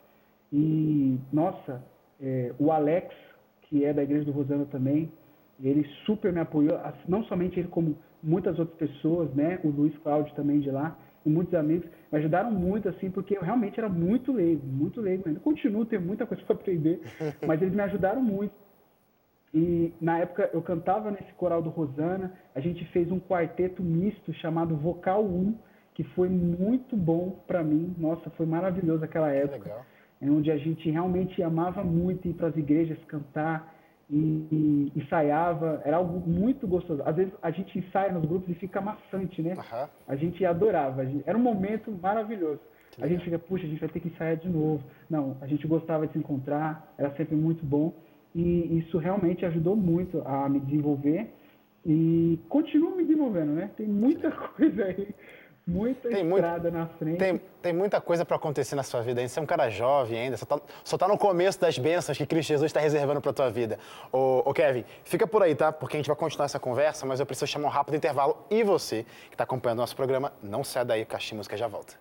E, 0.51 1.17
nossa, 1.31 1.83
é, 2.21 2.53
o 2.59 2.71
Alex, 2.71 3.13
que 3.63 3.83
é 3.83 3.93
da 3.93 4.03
igreja 4.03 4.25
do 4.25 4.31
Rosana 4.31 4.65
também, 4.65 5.11
ele 5.61 5.83
super 6.05 6.31
me 6.31 6.39
apoiou, 6.39 6.79
não 7.07 7.23
somente 7.25 7.59
ele, 7.59 7.67
como 7.67 7.97
muitas 8.23 8.57
outras 8.57 8.77
pessoas, 8.77 9.33
né? 9.33 9.59
O 9.63 9.69
Luiz 9.69 9.95
Cláudio 9.99 10.33
também 10.33 10.59
de 10.59 10.71
lá, 10.71 10.97
e 11.25 11.29
muitos 11.29 11.53
amigos, 11.53 11.87
me 12.11 12.19
ajudaram 12.19 12.51
muito, 12.51 12.89
assim, 12.89 13.09
porque 13.09 13.37
eu 13.37 13.41
realmente 13.41 13.79
era 13.79 13.89
muito 13.89 14.31
leigo, 14.31 14.65
muito 14.65 14.99
leigo 14.99 15.27
ainda. 15.27 15.39
Continuo, 15.39 15.85
tenho 15.85 16.01
muita 16.01 16.25
coisa 16.25 16.43
para 16.47 16.55
aprender, 16.55 17.01
mas 17.45 17.61
eles 17.61 17.73
me 17.73 17.81
ajudaram 17.81 18.21
muito. 18.21 18.53
E 19.53 19.93
na 20.01 20.17
época 20.19 20.49
eu 20.51 20.61
cantava 20.61 21.11
nesse 21.11 21.31
coral 21.33 21.61
do 21.61 21.69
Rosana, 21.69 22.33
a 22.55 22.59
gente 22.59 22.83
fez 22.85 23.11
um 23.11 23.19
quarteto 23.19 23.83
misto 23.83 24.33
chamado 24.33 24.75
Vocal 24.75 25.23
1, 25.23 25.55
que 25.93 26.03
foi 26.03 26.27
muito 26.27 26.97
bom 26.97 27.39
para 27.45 27.63
mim. 27.63 27.93
Nossa, 27.99 28.29
foi 28.31 28.47
maravilhoso 28.47 29.03
aquela 29.03 29.31
época. 29.31 29.69
Legal. 29.69 29.85
É 30.19 30.29
onde 30.29 30.49
a 30.49 30.57
gente 30.57 30.89
realmente 30.89 31.43
amava 31.43 31.83
muito 31.83 32.27
ir 32.27 32.33
para 32.33 32.47
as 32.47 32.57
igrejas 32.57 32.97
cantar 33.07 33.72
e, 34.13 34.47
e, 34.51 34.99
ensaiava, 34.99 35.81
era 35.83 35.97
algo 35.97 36.19
muito 36.29 36.67
gostoso. 36.67 37.01
Às 37.03 37.15
vezes 37.15 37.33
a 37.41 37.49
gente 37.49 37.79
ensaia 37.79 38.11
nos 38.11 38.25
grupos 38.25 38.47
e 38.49 38.53
fica 38.53 38.79
maçante, 38.79 39.41
né? 39.41 39.55
Uhum. 39.55 39.87
A 40.07 40.15
gente 40.15 40.45
adorava, 40.45 41.01
a 41.01 41.05
gente, 41.05 41.23
era 41.25 41.37
um 41.37 41.41
momento 41.41 41.91
maravilhoso. 41.91 42.59
A 43.01 43.07
gente 43.07 43.23
fica, 43.23 43.39
puxa, 43.39 43.65
a 43.65 43.69
gente 43.69 43.79
vai 43.79 43.89
ter 43.89 43.99
que 43.99 44.07
ensaiar 44.07 44.37
de 44.37 44.47
novo. 44.47 44.83
Não, 45.09 45.35
a 45.41 45.47
gente 45.47 45.67
gostava 45.67 46.05
de 46.05 46.13
se 46.13 46.19
encontrar, 46.19 46.93
era 46.95 47.09
sempre 47.15 47.35
muito 47.35 47.65
bom 47.65 47.91
e 48.35 48.77
isso 48.79 48.99
realmente 48.99 49.45
ajudou 49.45 49.75
muito 49.75 50.21
a 50.27 50.47
me 50.47 50.59
desenvolver 50.59 51.33
e 51.85 52.39
continuo 52.49 52.95
me 52.95 53.03
desenvolvendo, 53.03 53.51
né? 53.51 53.71
Tem 53.75 53.87
muita 53.87 54.29
coisa 54.55 54.85
aí, 54.85 55.07
muita 55.65 56.09
tem 56.09 56.27
estrada 56.27 56.71
muito, 56.71 56.77
na 56.77 56.87
frente. 56.87 57.17
Tem, 57.17 57.41
tem 57.61 57.73
muita 57.73 58.01
coisa 58.01 58.25
para 58.25 58.35
acontecer 58.35 58.75
na 58.75 58.83
sua 58.83 59.01
vida 59.01 59.21
ainda. 59.21 59.29
Você 59.29 59.39
é 59.39 59.43
um 59.43 59.45
cara 59.45 59.69
jovem 59.69 60.19
ainda, 60.19 60.37
só 60.37 60.43
está 60.43 60.59
só 60.83 60.97
tá 60.97 61.07
no 61.07 61.17
começo 61.17 61.59
das 61.59 61.77
bênçãos 61.77 62.17
que 62.17 62.25
Cristo 62.25 62.49
Jesus 62.49 62.69
está 62.69 62.79
reservando 62.79 63.21
para 63.21 63.33
tua 63.33 63.49
vida. 63.49 63.79
Ô, 64.11 64.43
ô, 64.45 64.53
Kevin, 64.53 64.83
fica 65.03 65.25
por 65.25 65.41
aí, 65.41 65.55
tá? 65.55 65.71
Porque 65.71 65.97
a 65.97 65.99
gente 65.99 66.07
vai 66.07 66.15
continuar 66.15 66.45
essa 66.45 66.59
conversa, 66.59 67.05
mas 67.05 67.19
eu 67.19 67.25
preciso 67.25 67.47
chamar 67.47 67.67
um 67.67 67.71
rápido 67.71 67.95
intervalo. 67.95 68.45
E 68.49 68.63
você, 68.63 69.03
que 69.29 69.35
está 69.35 69.43
acompanhando 69.43 69.79
o 69.79 69.81
nosso 69.81 69.95
programa, 69.95 70.33
não 70.41 70.63
sai 70.63 70.85
daí, 70.85 71.05
que 71.05 71.15
a 71.15 71.19
Música 71.33 71.57
já 71.57 71.67
volta. 71.67 71.95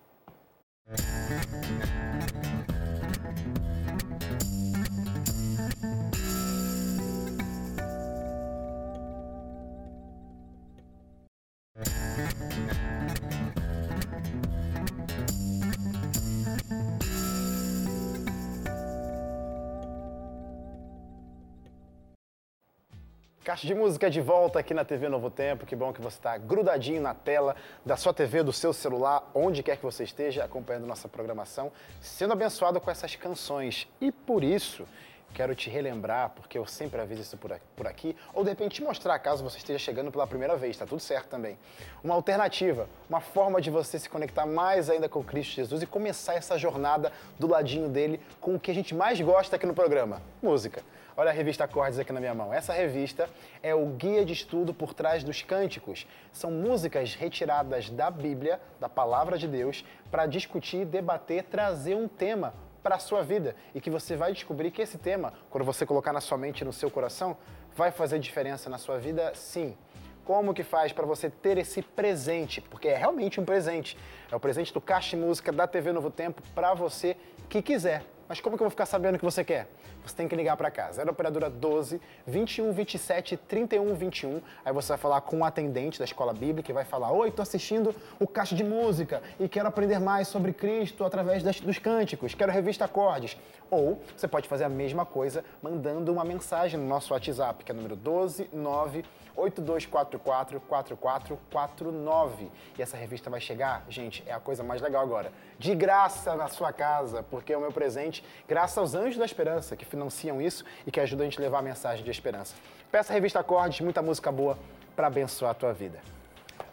Caixa 23.43 23.67
de 23.67 23.75
música 23.75 24.09
de 24.09 24.21
volta 24.21 24.59
aqui 24.59 24.73
na 24.73 24.85
TV 24.85 25.09
Novo 25.09 25.29
Tempo. 25.29 25.65
Que 25.65 25.75
bom 25.75 25.91
que 25.91 25.99
você 25.99 26.15
está 26.15 26.37
grudadinho 26.37 27.01
na 27.01 27.13
tela 27.13 27.57
da 27.85 27.97
sua 27.97 28.13
TV, 28.13 28.41
do 28.41 28.53
seu 28.53 28.71
celular, 28.71 29.29
onde 29.35 29.61
quer 29.61 29.75
que 29.75 29.83
você 29.83 30.05
esteja 30.05 30.45
acompanhando 30.45 30.87
nossa 30.87 31.09
programação, 31.09 31.69
sendo 31.99 32.31
abençoado 32.31 32.79
com 32.79 32.89
essas 32.89 33.17
canções. 33.17 33.85
E 33.99 34.13
por 34.13 34.45
isso, 34.45 34.85
quero 35.33 35.53
te 35.53 35.69
relembrar, 35.69 36.29
porque 36.29 36.57
eu 36.57 36.65
sempre 36.65 37.01
aviso 37.01 37.21
isso 37.21 37.37
por 37.37 37.85
aqui, 37.85 38.15
ou 38.33 38.45
de 38.45 38.49
repente 38.51 38.75
te 38.75 38.81
mostrar 38.81 39.19
caso 39.19 39.43
você 39.43 39.57
esteja 39.57 39.77
chegando 39.77 40.09
pela 40.09 40.25
primeira 40.25 40.55
vez, 40.55 40.77
tá 40.77 40.85
tudo 40.85 41.01
certo 41.01 41.27
também. 41.27 41.59
Uma 42.01 42.15
alternativa, 42.15 42.87
uma 43.09 43.19
forma 43.19 43.59
de 43.59 43.69
você 43.69 43.99
se 43.99 44.07
conectar 44.07 44.45
mais 44.45 44.89
ainda 44.89 45.09
com 45.09 45.21
Cristo 45.21 45.55
Jesus 45.55 45.81
e 45.81 45.85
começar 45.85 46.35
essa 46.35 46.57
jornada 46.57 47.11
do 47.37 47.47
ladinho 47.47 47.89
dele 47.89 48.21
com 48.39 48.55
o 48.55 48.59
que 48.59 48.71
a 48.71 48.73
gente 48.73 48.95
mais 48.95 49.19
gosta 49.19 49.57
aqui 49.57 49.65
no 49.65 49.73
programa: 49.73 50.21
música. 50.41 50.81
Olha 51.15 51.29
a 51.29 51.33
revista 51.33 51.63
Acordes 51.63 51.99
aqui 51.99 52.11
na 52.11 52.19
minha 52.19 52.33
mão. 52.33 52.51
Essa 52.51 52.73
revista 52.73 53.29
é 53.61 53.75
o 53.75 53.85
guia 53.85 54.25
de 54.25 54.33
estudo 54.33 54.73
por 54.73 54.95
trás 54.95 55.23
dos 55.23 55.43
cânticos. 55.43 56.07
São 56.31 56.49
músicas 56.49 57.13
retiradas 57.13 57.87
da 57.87 58.09
Bíblia, 58.09 58.59
da 58.79 58.89
palavra 58.89 59.37
de 59.37 59.47
Deus, 59.47 59.85
para 60.09 60.25
discutir, 60.25 60.85
debater, 60.85 61.43
trazer 61.43 61.95
um 61.95 62.07
tema 62.07 62.55
para 62.81 62.95
a 62.95 62.99
sua 62.99 63.21
vida 63.21 63.55
e 63.75 63.79
que 63.79 63.91
você 63.91 64.15
vai 64.15 64.33
descobrir 64.33 64.71
que 64.71 64.81
esse 64.81 64.97
tema, 64.97 65.33
quando 65.51 65.63
você 65.63 65.85
colocar 65.85 66.11
na 66.11 66.19
sua 66.19 66.37
mente 66.37 66.61
e 66.61 66.65
no 66.65 66.73
seu 66.73 66.89
coração, 66.89 67.37
vai 67.75 67.91
fazer 67.91 68.17
diferença 68.17 68.67
na 68.67 68.79
sua 68.79 68.97
vida, 68.97 69.33
sim. 69.35 69.77
Como 70.25 70.53
que 70.53 70.63
faz 70.63 70.91
para 70.91 71.05
você 71.05 71.29
ter 71.29 71.59
esse 71.59 71.83
presente? 71.83 72.59
Porque 72.59 72.87
é 72.87 72.97
realmente 72.97 73.39
um 73.39 73.45
presente. 73.45 73.95
É 74.31 74.35
o 74.35 74.39
presente 74.39 74.73
do 74.73 74.81
Caixa 74.81 75.15
Música 75.15 75.51
da 75.51 75.67
TV 75.67 75.91
Novo 75.91 76.09
Tempo 76.09 76.41
para 76.55 76.73
você 76.73 77.15
que 77.49 77.61
quiser. 77.61 78.03
Mas 78.33 78.41
como 78.41 78.57
que 78.57 78.63
eu 78.63 78.65
vou 78.65 78.71
ficar 78.71 78.87
sabendo 78.87 79.13
o 79.13 79.19
que 79.19 79.25
você 79.25 79.43
quer? 79.43 79.67
Você 80.03 80.15
tem 80.15 80.27
que 80.27 80.35
ligar 80.35 80.57
para 80.57 80.71
cá. 80.71 80.91
0 80.91 81.11
operadora 81.11 81.51
12 81.51 82.01
21 82.25 82.71
27 82.71 83.37
31 83.37 83.93
21. 83.93 84.41
Aí 84.65 84.73
você 84.73 84.87
vai 84.87 84.97
falar 84.97 85.21
com 85.21 85.37
o 85.41 85.45
atendente 85.45 85.99
da 85.99 86.05
escola 86.05 86.33
bíblica 86.33 86.71
e 86.71 86.73
vai 86.73 86.83
falar: 86.83 87.11
Oi, 87.11 87.27
estou 87.27 87.43
assistindo 87.43 87.95
o 88.19 88.25
Caixa 88.25 88.55
de 88.55 88.63
Música 88.63 89.21
e 89.39 89.47
quero 89.47 89.67
aprender 89.67 89.99
mais 89.99 90.27
sobre 90.27 90.51
Cristo 90.51 91.05
através 91.05 91.43
das, 91.43 91.59
dos 91.59 91.77
cânticos. 91.77 92.33
Quero 92.33 92.51
revista 92.51 92.85
Acordes. 92.85 93.37
Ou 93.69 94.01
você 94.17 94.27
pode 94.27 94.49
fazer 94.49 94.63
a 94.63 94.69
mesma 94.69 95.05
coisa 95.05 95.45
mandando 95.61 96.11
uma 96.11 96.25
mensagem 96.25 96.79
no 96.79 96.87
nosso 96.87 97.13
WhatsApp, 97.13 97.63
que 97.63 97.71
é 97.71 97.75
número 97.75 97.95
12 97.95 98.49
9 98.51 99.05
8244 99.35 100.59
4449. 100.59 102.51
E 102.77 102.81
essa 102.81 102.97
revista 102.97 103.29
vai 103.29 103.41
chegar, 103.41 103.85
gente, 103.89 104.23
é 104.25 104.33
a 104.33 104.39
coisa 104.39 104.63
mais 104.63 104.81
legal 104.81 105.01
agora. 105.01 105.31
De 105.57 105.73
graça 105.75 106.35
na 106.35 106.47
sua 106.47 106.71
casa, 106.71 107.23
porque 107.23 107.53
é 107.53 107.57
o 107.57 107.61
meu 107.61 107.71
presente, 107.71 108.23
graças 108.47 108.77
aos 108.77 108.95
Anjos 108.95 109.17
da 109.17 109.25
Esperança, 109.25 109.75
que 109.75 109.85
financiam 109.85 110.41
isso 110.41 110.63
e 110.85 110.91
que 110.91 110.99
ajudam 110.99 111.25
a 111.25 111.29
gente 111.29 111.39
a 111.39 111.41
levar 111.41 111.59
a 111.59 111.63
mensagem 111.63 112.03
de 112.03 112.11
esperança. 112.11 112.55
Peça 112.91 113.11
a 113.11 113.15
revista 113.15 113.39
Acordes, 113.39 113.81
muita 113.81 114.01
música 114.01 114.31
boa 114.31 114.57
para 114.95 115.07
abençoar 115.07 115.51
a 115.51 115.55
tua 115.55 115.73
vida. 115.73 115.99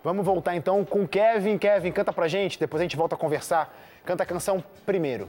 Vamos 0.02 0.24
voltar 0.24 0.56
então 0.56 0.84
com 0.84 1.06
Kevin. 1.06 1.58
Kevin, 1.58 1.92
canta 1.92 2.12
pra 2.12 2.28
gente, 2.28 2.58
depois 2.58 2.80
a 2.80 2.84
gente 2.84 2.96
volta 2.96 3.14
a 3.14 3.18
conversar. 3.18 3.74
Canta 4.04 4.22
a 4.22 4.26
canção 4.26 4.64
primeiro. 4.86 5.28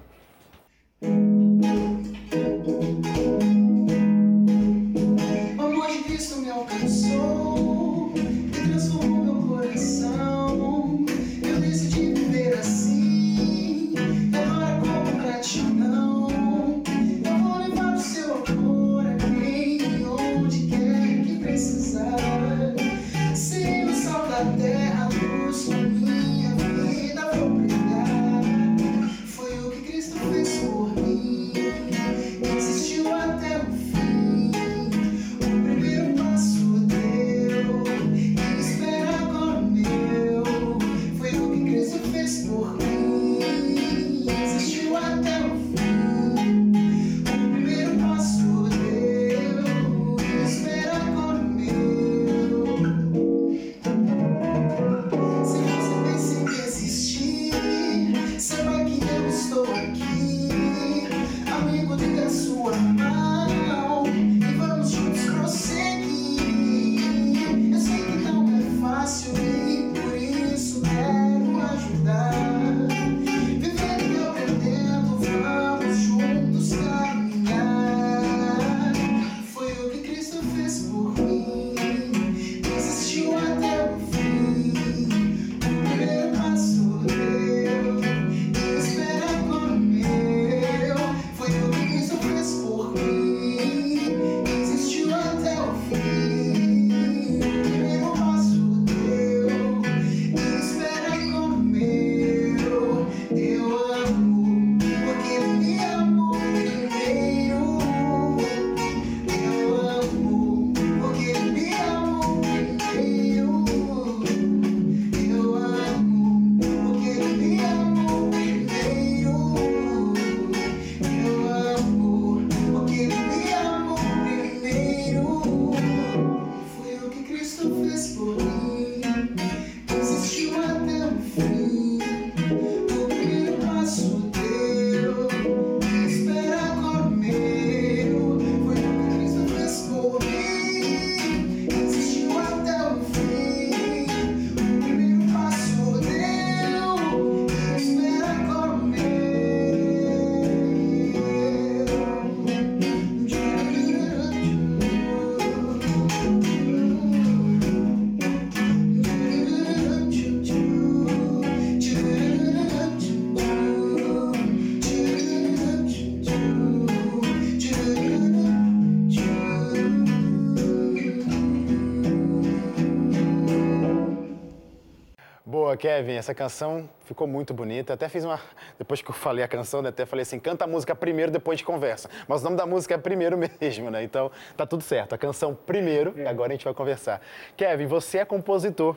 Kevin, 175.81 176.13
essa 176.13 176.35
canção 176.35 176.87
ficou 177.05 177.25
muito 177.25 177.55
bonita. 177.55 177.95
Até 177.95 178.07
fiz 178.07 178.23
uma. 178.23 178.39
Depois 178.77 179.01
que 179.01 179.09
eu 179.09 179.15
falei 179.15 179.43
a 179.43 179.47
canção, 179.47 179.81
né, 179.81 179.89
até 179.89 180.05
falei 180.05 180.21
assim: 180.21 180.39
canta 180.39 180.65
a 180.65 180.67
música 180.67 180.93
primeiro, 180.93 181.31
depois 181.31 181.57
de 181.57 181.65
conversa. 181.65 182.07
Mas 182.27 182.41
o 182.41 182.43
nome 182.43 182.55
da 182.55 182.67
música 182.67 182.93
é 182.93 182.97
primeiro 182.99 183.35
mesmo, 183.59 183.89
né? 183.89 184.03
Então 184.03 184.29
tá 184.55 184.63
tudo 184.63 184.83
certo. 184.83 185.15
A 185.15 185.17
canção 185.17 185.55
primeiro, 185.55 186.13
é. 186.15 186.21
e 186.21 186.27
agora 186.27 186.51
a 186.51 186.55
gente 186.55 186.65
vai 186.65 186.73
conversar. 186.75 187.19
Kevin, 187.57 187.87
você 187.87 188.19
é 188.19 188.25
compositor. 188.25 188.95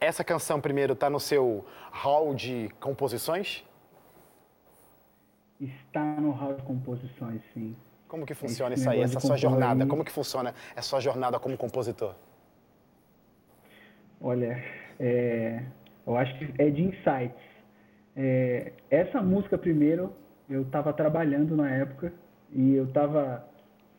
Essa 0.00 0.24
canção 0.24 0.58
primeiro 0.58 0.94
tá 0.94 1.10
no 1.10 1.20
seu 1.20 1.66
hall 1.90 2.34
de 2.34 2.70
composições? 2.80 3.62
Está 5.60 6.02
no 6.18 6.30
hall 6.30 6.54
de 6.54 6.62
composições, 6.62 7.42
sim. 7.52 7.76
Como 8.08 8.24
que 8.24 8.32
funciona 8.32 8.72
Esse 8.72 8.82
isso 8.82 8.90
aí, 8.90 9.00
essa 9.02 9.20
sua 9.20 9.36
jornada? 9.36 9.84
Como 9.86 10.02
que 10.02 10.10
funciona 10.10 10.54
essa 10.74 10.88
sua 10.88 11.00
jornada 11.00 11.38
como 11.38 11.58
compositor? 11.58 12.14
Olha, 14.20 14.62
é, 14.98 15.62
eu 16.06 16.16
acho 16.16 16.36
que 16.38 16.62
é 16.62 16.70
de 16.70 16.82
insights. 16.82 17.52
É, 18.16 18.72
essa 18.90 19.22
música, 19.22 19.56
primeiro, 19.56 20.12
eu 20.48 20.62
estava 20.62 20.92
trabalhando 20.92 21.56
na 21.56 21.70
época 21.70 22.12
e 22.52 22.74
eu 22.74 22.84
estava 22.84 23.46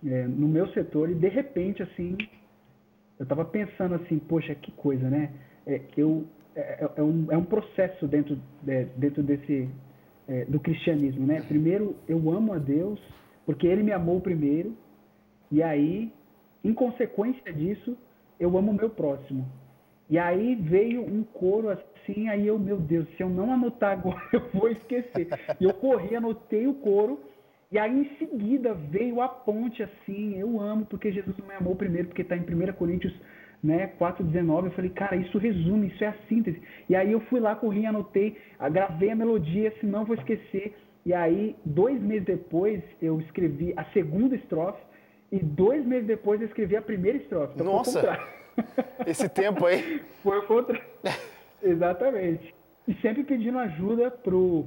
é, 0.06 0.28
no 0.28 0.48
meu 0.48 0.68
setor 0.70 1.10
e, 1.10 1.16
de 1.16 1.30
repente, 1.30 1.82
assim, 1.82 2.18
eu 3.18 3.24
estava 3.24 3.46
pensando 3.46 3.96
assim, 3.96 4.20
poxa, 4.20 4.54
que 4.56 4.72
coisa, 4.72 5.10
né? 5.10 5.32
É, 5.66 5.82
eu, 5.98 6.26
é, 6.56 6.62
é, 6.84 6.92
é 6.98 7.04
um, 7.04 7.28
é 7.32 7.38
um 7.38 7.46
processo 7.46 8.08
dentro, 8.08 8.38
é, 8.68 8.86
dentro 8.98 9.24
desse, 9.24 9.70
do 10.48 10.60
cristianismo, 10.60 11.26
né? 11.26 11.42
Primeiro, 11.42 11.98
eu 12.08 12.32
amo 12.32 12.54
a 12.54 12.58
Deus 12.58 13.00
porque 13.46 13.68
Ele 13.68 13.84
me 13.84 13.92
amou 13.92 14.22
primeiro 14.22 14.76
e 15.52 15.62
aí, 15.62 16.12
em 16.63 16.74
consequência 16.74 17.52
disso, 17.54 17.98
eu 18.39 18.58
amo 18.58 18.72
o 18.72 18.74
meu 18.74 18.89
próximo. 18.89 19.46
E 20.10 20.20
aí 20.20 20.56
veio 20.56 21.02
um 21.02 21.24
coro 21.24 21.70
assim, 21.70 22.28
aí 22.30 22.46
eu, 22.46 22.60
meu 22.60 22.78
Deus, 22.78 23.08
se 23.16 23.24
eu 23.24 23.30
não 23.30 23.54
anotar 23.54 23.94
agora, 23.94 24.22
eu 24.34 24.50
vou 24.54 24.70
esquecer. 24.70 25.28
E 25.60 25.63
eu 25.63 25.74
corri, 25.74 26.16
anotei 26.16 26.68
o 26.68 26.74
coro, 26.76 27.20
e 27.72 27.80
aí 27.80 28.02
em 28.02 28.18
seguida 28.18 28.74
veio 28.74 29.22
a 29.22 29.28
ponte 29.28 29.82
assim, 29.82 30.38
eu 30.38 30.60
amo 30.60 30.86
porque 30.86 31.12
Jesus 31.12 31.36
me 31.38 31.56
amou 31.56 31.76
primeiro, 31.76 32.10
porque 32.10 32.22
está 32.22 32.36
em 32.36 32.42
1 32.42 32.74
Coríntios 32.74 33.13
né, 33.63 33.94
4,19, 34.00 34.66
eu 34.66 34.72
falei, 34.72 34.92
cara, 34.92 35.16
isso 35.16 35.38
resume, 35.38 35.88
isso 35.88 36.04
é 36.04 36.08
a 36.08 36.16
síntese. 36.28 36.62
E 36.89 36.96
aí 36.96 37.13
eu 37.13 37.22
fui 37.22 37.39
lá, 37.39 37.56
corri, 37.56 37.86
anotei, 37.86 38.38
gravei 38.72 39.10
a 39.10 39.16
melodia, 39.16 39.74
senão 39.80 40.04
vou 40.04 40.16
esquecer. 40.16 40.76
E 41.06 41.13
aí, 41.13 41.56
dois 41.66 42.02
meses 42.02 42.26
depois, 42.26 42.82
eu 43.02 43.20
escrevi 43.22 43.74
a 43.76 43.86
segunda 43.86 44.36
estrofe, 44.36 44.82
e 45.32 45.39
dois 45.39 45.86
meses 45.86 46.06
depois 46.06 46.42
eu 46.42 46.48
escrevi 46.48 46.76
a 46.76 46.82
primeira 46.82 47.18
estrofe. 47.18 47.54
Então, 47.56 47.66
Nossa! 47.66 48.20
Esse 49.06 49.28
tempo 49.30 49.66
aí. 49.66 50.04
Foi 50.22 50.42
contra. 50.46 50.80
Exatamente. 51.62 52.54
E 52.88 52.94
sempre 52.96 53.24
pedindo 53.24 53.58
ajuda 53.60 54.12
pro 54.12 54.66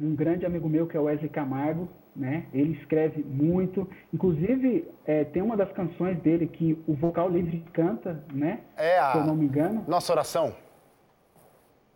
um 0.00 0.14
grande 0.14 0.46
amigo 0.46 0.68
meu 0.68 0.86
que 0.86 0.96
é 0.96 1.00
o 1.00 1.04
Wesley 1.04 1.28
Camargo, 1.28 1.88
né? 2.14 2.46
Ele 2.52 2.72
escreve 2.78 3.22
muito. 3.22 3.88
Inclusive, 4.12 4.88
é, 5.06 5.24
tem 5.24 5.42
uma 5.42 5.56
das 5.56 5.70
canções 5.72 6.18
dele 6.20 6.46
que 6.46 6.78
o 6.86 6.94
vocal 6.94 7.28
livre 7.28 7.64
canta, 7.72 8.22
né? 8.32 8.60
É 8.76 8.98
a... 8.98 9.12
Se 9.12 9.18
eu 9.18 9.24
não 9.24 9.34
me 9.34 9.46
engano. 9.46 9.84
Nossa 9.88 10.12
oração. 10.12 10.54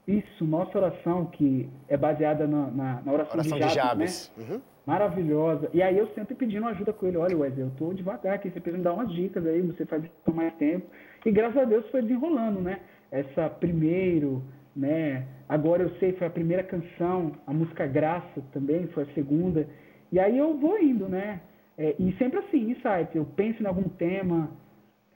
Isso, 0.07 0.45
nossa 0.45 0.77
oração, 0.77 1.27
que 1.27 1.71
é 1.87 1.97
baseada 1.97 2.47
na, 2.47 2.67
na, 2.67 3.03
na 3.03 3.13
oração, 3.13 3.35
oração, 3.35 3.59
de 3.59 3.69
Jabes. 3.69 3.73
De 3.73 3.75
Jabes. 3.75 4.33
Né? 4.37 4.45
Uhum 4.49 4.61
maravilhosa. 4.87 5.71
E 5.73 5.83
aí 5.83 5.97
eu 5.97 6.09
sempre 6.09 6.35
pedindo 6.35 6.67
ajuda 6.67 6.93
com 6.93 7.07
ele, 7.07 7.17
olha 7.17 7.37
Wesley, 7.37 7.65
eu 7.65 7.71
tô 7.77 7.93
devagar 7.93 8.35
aqui, 8.35 8.51
você 8.51 8.61
precisa 8.61 8.79
me 8.79 8.85
dar 8.85 8.93
umas 8.93 9.13
dicas 9.13 9.47
aí, 9.47 9.63
você 9.63 9.87
faz 9.87 10.05
isso 10.05 10.35
mais 10.35 10.53
tempo. 10.55 10.87
E 11.25 11.31
graças 11.31 11.57
a 11.57 11.65
Deus 11.65 11.89
foi 11.91 12.03
desenrolando, 12.03 12.61
né? 12.61 12.81
Essa 13.11 13.49
primeiro, 13.49 14.43
né? 14.75 15.27
Agora 15.49 15.83
eu 15.83 15.91
sei, 15.99 16.13
foi 16.15 16.27
a 16.27 16.31
primeira 16.31 16.63
canção, 16.63 17.33
a 17.47 17.53
música 17.53 17.87
Graça 17.87 18.43
também 18.53 18.87
foi 18.89 19.05
a 19.05 19.15
segunda. 19.15 19.67
E 20.11 20.19
aí 20.19 20.37
eu 20.37 20.57
vou 20.59 20.79
indo, 20.81 21.09
né? 21.09 21.41
É, 21.77 21.95
e 21.99 22.13
sempre 22.17 22.39
assim, 22.41 22.71
insight, 22.71 23.15
eu 23.15 23.25
penso 23.25 23.63
em 23.63 23.67
algum 23.67 23.89
tema, 23.89 24.51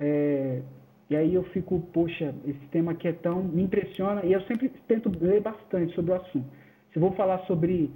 é, 0.00 0.62
e 1.08 1.16
aí 1.16 1.34
eu 1.34 1.44
fico, 1.44 1.80
poxa, 1.92 2.34
esse 2.46 2.66
tema 2.70 2.92
aqui 2.92 3.08
é 3.08 3.12
tão. 3.12 3.42
me 3.42 3.62
impressiona, 3.62 4.24
e 4.24 4.32
eu 4.32 4.40
sempre 4.42 4.70
tento 4.88 5.10
ler 5.20 5.40
bastante 5.40 5.94
sobre 5.94 6.12
o 6.12 6.14
assunto. 6.14 6.46
Se 6.92 6.96
eu 6.98 7.00
vou 7.02 7.12
falar 7.12 7.38
sobre 7.46 7.90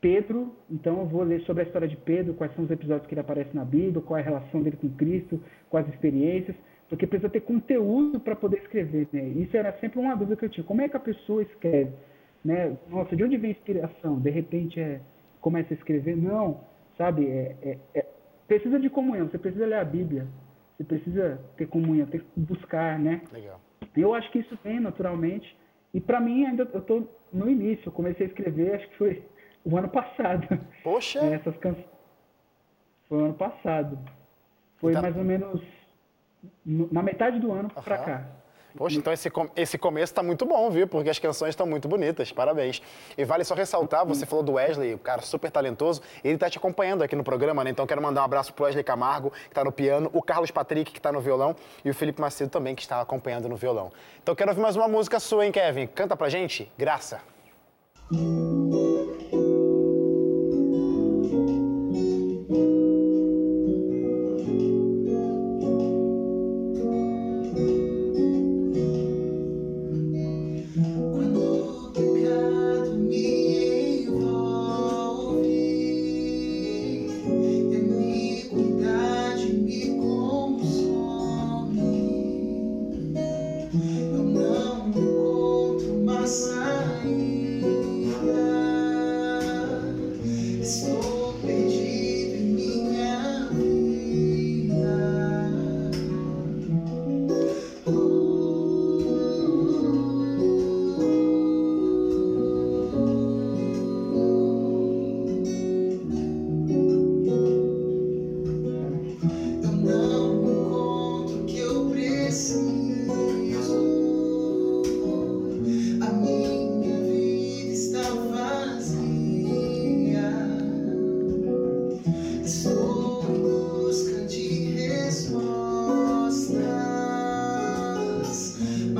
Pedro, 0.00 0.52
então 0.68 0.98
eu 0.98 1.06
vou 1.06 1.22
ler 1.22 1.40
sobre 1.42 1.62
a 1.62 1.66
história 1.66 1.88
de 1.88 1.96
Pedro, 1.96 2.34
quais 2.34 2.54
são 2.54 2.64
os 2.64 2.70
episódios 2.70 3.06
que 3.06 3.14
ele 3.14 3.20
aparece 3.20 3.54
na 3.54 3.64
Bíblia, 3.64 4.02
qual 4.02 4.18
é 4.18 4.20
a 4.20 4.24
relação 4.24 4.62
dele 4.62 4.76
com 4.76 4.90
Cristo, 4.90 5.40
quais 5.70 5.88
experiências, 5.88 6.56
porque 6.92 7.06
precisa 7.06 7.30
ter 7.30 7.40
conteúdo 7.40 8.20
para 8.20 8.36
poder 8.36 8.58
escrever. 8.58 9.08
Né? 9.10 9.22
Isso 9.28 9.56
era 9.56 9.72
sempre 9.80 9.98
uma 9.98 10.14
dúvida 10.14 10.36
que 10.36 10.44
eu 10.44 10.50
tinha. 10.50 10.62
Como 10.62 10.82
é 10.82 10.88
que 10.90 10.96
a 10.96 11.00
pessoa 11.00 11.42
escreve? 11.42 11.90
Né? 12.44 12.76
Nossa, 12.90 13.16
de 13.16 13.24
onde 13.24 13.38
vem 13.38 13.48
a 13.48 13.54
inspiração? 13.54 14.20
De 14.20 14.28
repente 14.28 14.78
é, 14.78 15.00
começa 15.40 15.72
a 15.72 15.76
escrever? 15.76 16.14
Não, 16.14 16.60
sabe? 16.98 17.26
É, 17.26 17.56
é, 17.62 17.78
é, 17.94 18.06
precisa 18.46 18.78
de 18.78 18.90
comunhão, 18.90 19.26
você 19.26 19.38
precisa 19.38 19.64
ler 19.64 19.76
a 19.76 19.84
Bíblia, 19.84 20.26
você 20.76 20.84
precisa 20.84 21.40
ter 21.56 21.66
comunhão, 21.66 22.06
ter 22.08 22.22
buscar, 22.36 22.98
né? 22.98 23.22
Legal. 23.32 23.58
Eu 23.96 24.12
acho 24.12 24.30
que 24.30 24.40
isso 24.40 24.58
vem 24.62 24.78
naturalmente. 24.78 25.56
E 25.94 26.00
para 26.00 26.20
mim, 26.20 26.44
ainda 26.44 26.68
eu 26.74 26.80
estou 26.80 27.10
no 27.32 27.48
início, 27.48 27.88
eu 27.88 27.92
comecei 27.92 28.26
a 28.26 28.28
escrever, 28.28 28.74
acho 28.74 28.88
que 28.90 28.98
foi 28.98 29.22
o 29.64 29.78
ano 29.78 29.88
passado. 29.88 30.46
Poxa! 30.84 31.20
Essas 31.20 31.56
canções. 31.56 31.86
Foi 33.08 33.16
o 33.16 33.24
ano 33.24 33.34
passado. 33.34 33.98
Foi 34.76 34.90
então... 34.90 35.00
mais 35.00 35.16
ou 35.16 35.24
menos 35.24 35.81
na 36.64 37.02
metade 37.02 37.38
do 37.38 37.52
ano 37.52 37.70
uhum. 37.74 37.82
para 37.82 37.98
cá. 37.98 38.26
Poxa, 38.76 38.96
então 38.96 39.12
esse, 39.12 39.30
esse 39.54 39.76
começo 39.76 40.12
está 40.12 40.22
muito 40.22 40.46
bom, 40.46 40.70
viu? 40.70 40.88
Porque 40.88 41.10
as 41.10 41.18
canções 41.18 41.50
estão 41.50 41.66
muito 41.66 41.88
bonitas, 41.88 42.32
parabéns. 42.32 42.82
E 43.16 43.24
vale 43.24 43.44
só 43.44 43.54
ressaltar, 43.54 44.06
você 44.06 44.24
falou 44.24 44.42
do 44.42 44.52
Wesley, 44.52 44.94
o 44.94 44.98
cara 44.98 45.20
super 45.20 45.50
talentoso, 45.50 46.00
ele 46.24 46.34
está 46.34 46.48
te 46.48 46.58
acompanhando 46.58 47.02
aqui 47.02 47.14
no 47.14 47.22
programa, 47.22 47.62
né? 47.62 47.70
Então 47.70 47.86
quero 47.86 48.00
mandar 48.00 48.22
um 48.22 48.24
abraço 48.24 48.52
pro 48.52 48.64
Wesley 48.64 48.84
Camargo, 48.84 49.30
que 49.30 49.48
está 49.48 49.62
no 49.62 49.72
piano, 49.72 50.10
o 50.12 50.22
Carlos 50.22 50.50
Patrick, 50.50 50.90
que 50.90 50.98
está 50.98 51.12
no 51.12 51.20
violão, 51.20 51.54
e 51.84 51.90
o 51.90 51.94
Felipe 51.94 52.20
Macedo 52.20 52.50
também, 52.50 52.74
que 52.74 52.82
está 52.82 53.00
acompanhando 53.00 53.48
no 53.48 53.56
violão. 53.56 53.92
Então 54.22 54.34
quero 54.34 54.50
ouvir 54.50 54.62
mais 54.62 54.76
uma 54.76 54.88
música 54.88 55.20
sua, 55.20 55.44
hein, 55.44 55.52
Kevin? 55.52 55.86
Canta 55.86 56.16
pra 56.16 56.28
gente? 56.28 56.70
Graça. 56.78 57.20
Esse 58.10 58.91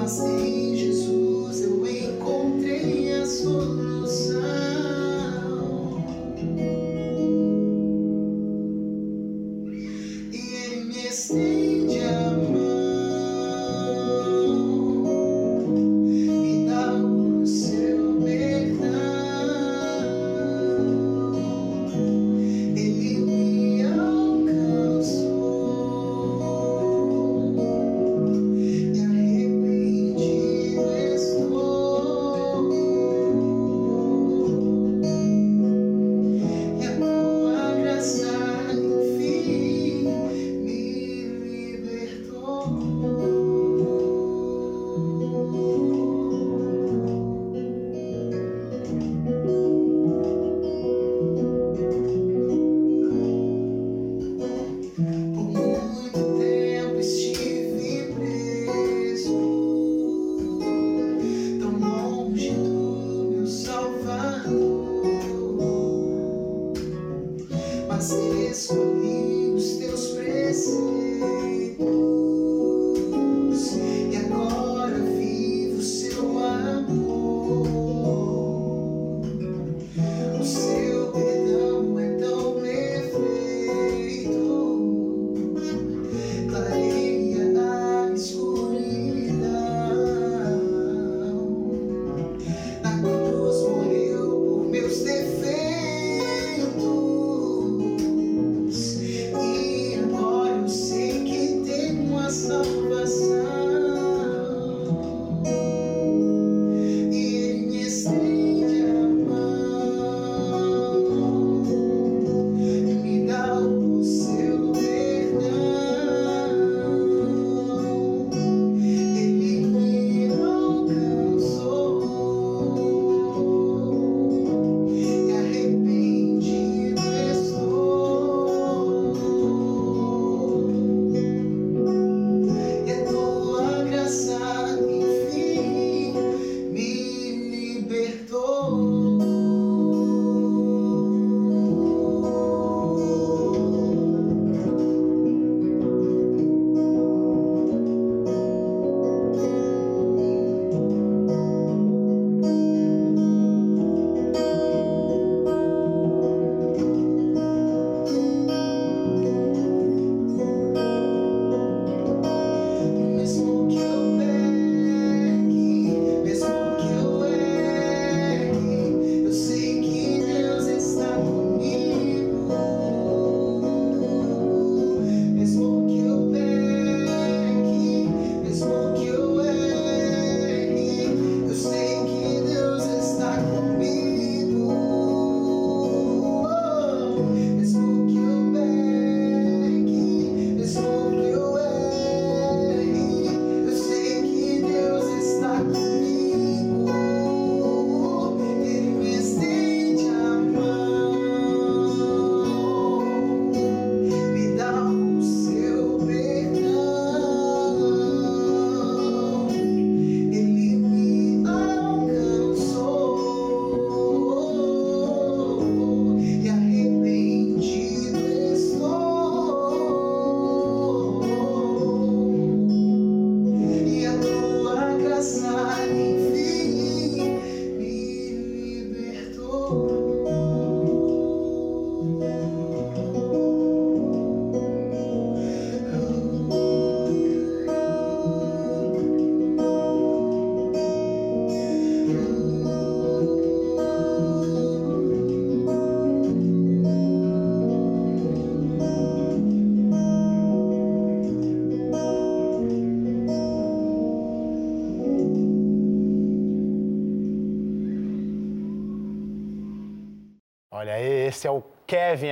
must 0.02 0.26
be. 0.26 0.71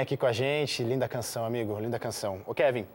Aqui 0.01 0.17
com 0.17 0.25
a 0.25 0.33
gente. 0.33 0.83
Linda 0.83 1.07
canção, 1.07 1.45
amigo, 1.45 1.79
linda 1.79 1.99
canção. 1.99 2.41
Ô, 2.47 2.55
Kevin, 2.55 2.87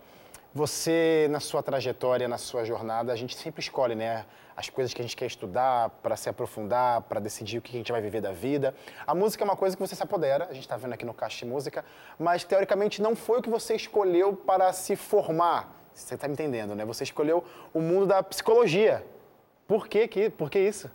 você, 0.52 1.28
na 1.30 1.40
sua 1.40 1.62
trajetória, 1.62 2.28
na 2.28 2.40
sua 2.40 2.66
jornada, 2.66 3.14
a 3.14 3.16
gente 3.16 3.36
sempre 3.36 3.62
escolhe, 3.62 3.94
né? 3.94 4.26
As 4.58 4.70
coisas 4.70 4.92
que 4.92 5.02
a 5.02 5.06
gente 5.06 5.16
quer 5.16 5.28
estudar, 5.28 5.92
para 6.02 6.16
se 6.16 6.28
aprofundar, 6.30 7.02
para 7.02 7.20
decidir 7.20 7.60
o 7.60 7.62
que 7.62 7.76
a 7.76 7.78
gente 7.78 7.92
vai 7.92 8.02
viver 8.02 8.22
da 8.22 8.32
vida. 8.32 8.74
A 9.06 9.14
música 9.14 9.44
é 9.44 9.46
uma 9.46 9.56
coisa 9.56 9.78
que 9.78 9.88
você 9.88 9.96
se 9.96 10.02
apodera, 10.02 10.48
a 10.50 10.54
gente 10.54 10.64
está 10.64 10.78
vendo 10.78 10.94
aqui 10.94 11.06
no 11.06 11.14
Caixa 11.14 11.46
de 11.46 11.52
Música, 11.52 11.86
mas 12.18 12.44
teoricamente 12.44 13.00
não 13.04 13.16
foi 13.16 13.38
o 13.38 13.42
que 13.42 13.52
você 13.52 13.76
escolheu 13.76 14.36
para 14.36 14.74
se 14.74 14.96
formar. 14.96 15.80
Você 15.94 16.16
está 16.16 16.28
me 16.28 16.34
entendendo, 16.34 16.74
né? 16.74 16.86
Você 16.86 17.04
escolheu 17.04 17.44
o 17.72 17.80
mundo 17.80 18.08
da 18.08 18.24
psicologia. 18.24 19.06
Por 19.68 19.88
quê? 19.88 20.10
Por 20.36 20.50
que 20.50 20.58
isso? 20.58 20.90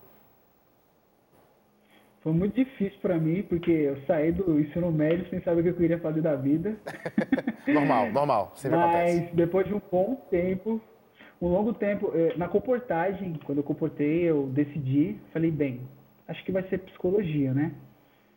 Foi 2.23 2.33
muito 2.33 2.55
difícil 2.55 2.99
para 3.01 3.19
mim, 3.19 3.43
porque 3.43 3.71
eu 3.71 3.97
saí 4.07 4.31
do 4.31 4.61
ensino 4.61 4.93
médio 4.93 5.27
sem 5.31 5.41
saber 5.41 5.61
o 5.61 5.63
que 5.65 5.69
eu 5.71 5.77
queria 5.77 5.99
fazer 5.99 6.21
da 6.21 6.37
vida. 6.37 6.77
normal, 7.67 8.13
normal, 8.13 8.53
sempre 8.57 8.77
Mas 8.77 8.95
acontece. 8.95 9.37
depois 9.37 9.67
de 9.67 9.75
um 9.75 9.81
bom 9.91 10.17
tempo, 10.31 10.81
um 11.41 11.49
longo 11.49 11.73
tempo, 11.73 12.13
eh, 12.15 12.35
na 12.37 12.47
comportagem, 12.47 13.41
quando 13.45 13.59
eu 13.59 13.65
comportei, 13.65 14.25
eu 14.25 14.47
decidi, 14.49 15.17
falei, 15.33 15.51
bem, 15.51 15.81
acho 16.29 16.45
que 16.45 16.53
vai 16.53 16.63
ser 16.65 16.79
psicologia, 16.81 17.55
né? 17.55 17.73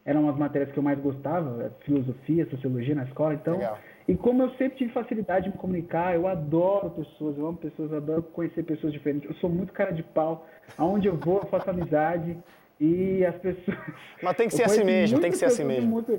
Eram 0.05 0.29
as 0.29 0.37
matérias 0.37 0.71
que 0.71 0.79
eu 0.79 0.83
mais 0.83 0.99
gostava, 0.99 1.75
filosofia, 1.85 2.49
sociologia 2.49 2.95
na 2.95 3.03
escola, 3.03 3.33
então... 3.33 3.55
Legal. 3.55 3.77
E 4.05 4.15
como 4.15 4.43
eu 4.43 4.49
sempre 4.55 4.77
tive 4.77 4.91
facilidade 4.91 5.45
de 5.45 5.51
me 5.51 5.57
comunicar, 5.57 6.13
eu 6.13 6.27
adoro 6.27 6.89
pessoas, 6.89 7.37
eu 7.37 7.47
amo 7.47 7.57
pessoas, 7.57 7.89
eu 7.89 7.97
adoro 7.97 8.21
conhecer 8.21 8.63
pessoas 8.63 8.91
diferentes. 8.91 9.29
Eu 9.29 9.35
sou 9.37 9.49
muito 9.49 9.71
cara 9.71 9.91
de 9.91 10.03
pau. 10.03 10.45
Aonde 10.77 11.07
eu 11.07 11.15
vou, 11.15 11.39
eu 11.39 11.45
faço 11.45 11.69
amizade. 11.69 12.37
E 12.83 13.25
as 13.25 13.35
pessoas. 13.37 13.77
Mas 14.21 14.35
tem 14.35 14.49
que 14.49 14.55
ser 14.55 14.63
assim 14.63 14.83
mesmo, 14.83 15.21
tem 15.21 15.31
que 15.31 15.37
ser 15.37 15.45
assim 15.45 15.63
mesmo. 15.63 15.89
Muito 15.89 16.11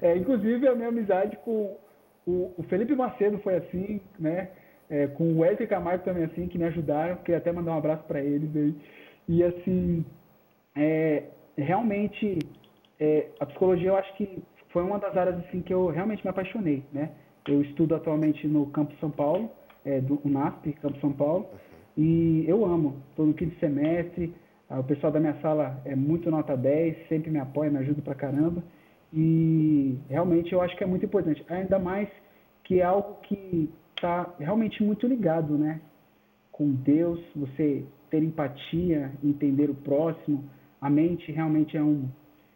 é, 0.00 0.16
inclusive, 0.16 0.66
a 0.66 0.74
minha 0.74 0.88
amizade 0.88 1.36
com 1.44 1.76
o, 2.26 2.54
o, 2.56 2.62
Felipe 2.62 2.94
Macedo 2.94 3.38
foi 3.40 3.56
assim, 3.56 4.00
né? 4.18 4.48
É, 4.88 5.06
com 5.08 5.24
o 5.24 5.40
Wesley 5.40 5.68
Camargo 5.68 6.02
também 6.02 6.24
assim, 6.24 6.48
que 6.48 6.56
me 6.56 6.64
ajudaram. 6.64 7.16
Queria 7.16 7.36
até 7.36 7.52
mandar 7.52 7.72
um 7.72 7.78
abraço 7.78 8.04
para 8.04 8.20
eles 8.20 8.56
aí. 8.56 8.74
E 9.28 9.44
assim, 9.44 10.02
é, 10.74 11.24
realmente, 11.58 12.38
é, 12.98 13.26
a 13.38 13.44
psicologia 13.44 13.88
eu 13.88 13.96
acho 13.96 14.16
que 14.16 14.42
foi 14.70 14.82
uma 14.82 14.98
das 14.98 15.14
áreas 15.14 15.36
assim 15.40 15.60
que 15.60 15.74
eu 15.74 15.88
realmente 15.88 16.24
me 16.24 16.30
apaixonei, 16.30 16.82
né? 16.90 17.10
Eu 17.46 17.60
estudo 17.60 17.94
atualmente 17.94 18.46
no 18.46 18.66
Campo 18.66 18.94
São 18.98 19.10
Paulo, 19.10 19.50
é, 19.84 20.00
do 20.00 20.20
UNASP, 20.24 20.72
Campo 20.80 20.98
São 21.00 21.12
Paulo, 21.12 21.46
e 21.98 22.44
eu 22.48 22.64
amo. 22.64 23.02
Estou 23.10 23.26
no 23.26 23.34
quinto 23.34 23.58
semestre, 23.58 24.32
o 24.70 24.84
pessoal 24.84 25.12
da 25.12 25.20
minha 25.20 25.38
sala 25.40 25.80
é 25.84 25.94
muito 25.94 26.30
nota 26.30 26.56
10, 26.56 27.08
sempre 27.08 27.30
me 27.30 27.38
apoia, 27.38 27.70
me 27.70 27.78
ajuda 27.78 28.02
pra 28.02 28.14
caramba. 28.14 28.62
E 29.12 29.98
realmente 30.08 30.52
eu 30.52 30.60
acho 30.60 30.76
que 30.76 30.82
é 30.82 30.86
muito 30.86 31.06
importante. 31.06 31.44
Ainda 31.48 31.78
mais 31.78 32.08
que 32.64 32.80
é 32.80 32.84
algo 32.84 33.14
que 33.22 33.70
está 33.94 34.34
realmente 34.38 34.82
muito 34.82 35.06
ligado, 35.06 35.56
né? 35.56 35.80
Com 36.50 36.72
Deus, 36.72 37.20
você 37.34 37.84
ter 38.10 38.22
empatia, 38.22 39.12
entender 39.22 39.70
o 39.70 39.74
próximo. 39.74 40.44
A 40.80 40.90
mente 40.90 41.30
realmente 41.30 41.76
é 41.76 41.82
um, 41.82 42.08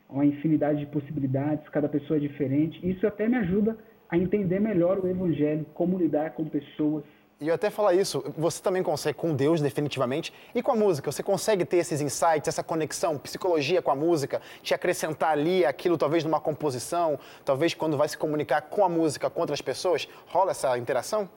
uma 0.08 0.26
infinidade 0.26 0.80
de 0.80 0.86
possibilidades, 0.86 1.68
cada 1.68 1.88
pessoa 1.88 2.16
é 2.16 2.20
diferente. 2.20 2.78
Isso 2.88 3.06
até 3.06 3.28
me 3.28 3.36
ajuda 3.36 3.76
a 4.08 4.18
entender 4.18 4.60
melhor 4.60 4.98
o 4.98 5.08
Evangelho, 5.08 5.64
como 5.74 5.96
lidar 5.96 6.32
com 6.32 6.44
pessoas. 6.44 7.04
E 7.40 7.48
eu 7.48 7.54
até 7.54 7.70
falar 7.70 7.94
isso, 7.94 8.22
você 8.36 8.62
também 8.62 8.82
consegue 8.82 9.16
com 9.16 9.34
Deus 9.34 9.62
definitivamente 9.62 10.30
e 10.54 10.62
com 10.62 10.72
a 10.72 10.76
música, 10.76 11.10
você 11.10 11.22
consegue 11.22 11.64
ter 11.64 11.78
esses 11.78 12.02
insights, 12.02 12.46
essa 12.46 12.62
conexão, 12.62 13.16
psicologia 13.16 13.80
com 13.80 13.90
a 13.90 13.96
música, 13.96 14.42
te 14.62 14.74
acrescentar 14.74 15.30
ali 15.30 15.64
aquilo 15.64 15.96
talvez 15.96 16.22
numa 16.22 16.38
composição, 16.38 17.18
talvez 17.42 17.72
quando 17.72 17.96
vai 17.96 18.06
se 18.10 18.18
comunicar 18.18 18.60
com 18.60 18.84
a 18.84 18.90
música 18.90 19.30
com 19.30 19.40
outras 19.40 19.62
pessoas, 19.62 20.06
rola 20.26 20.50
essa 20.50 20.76
interação? 20.76 21.30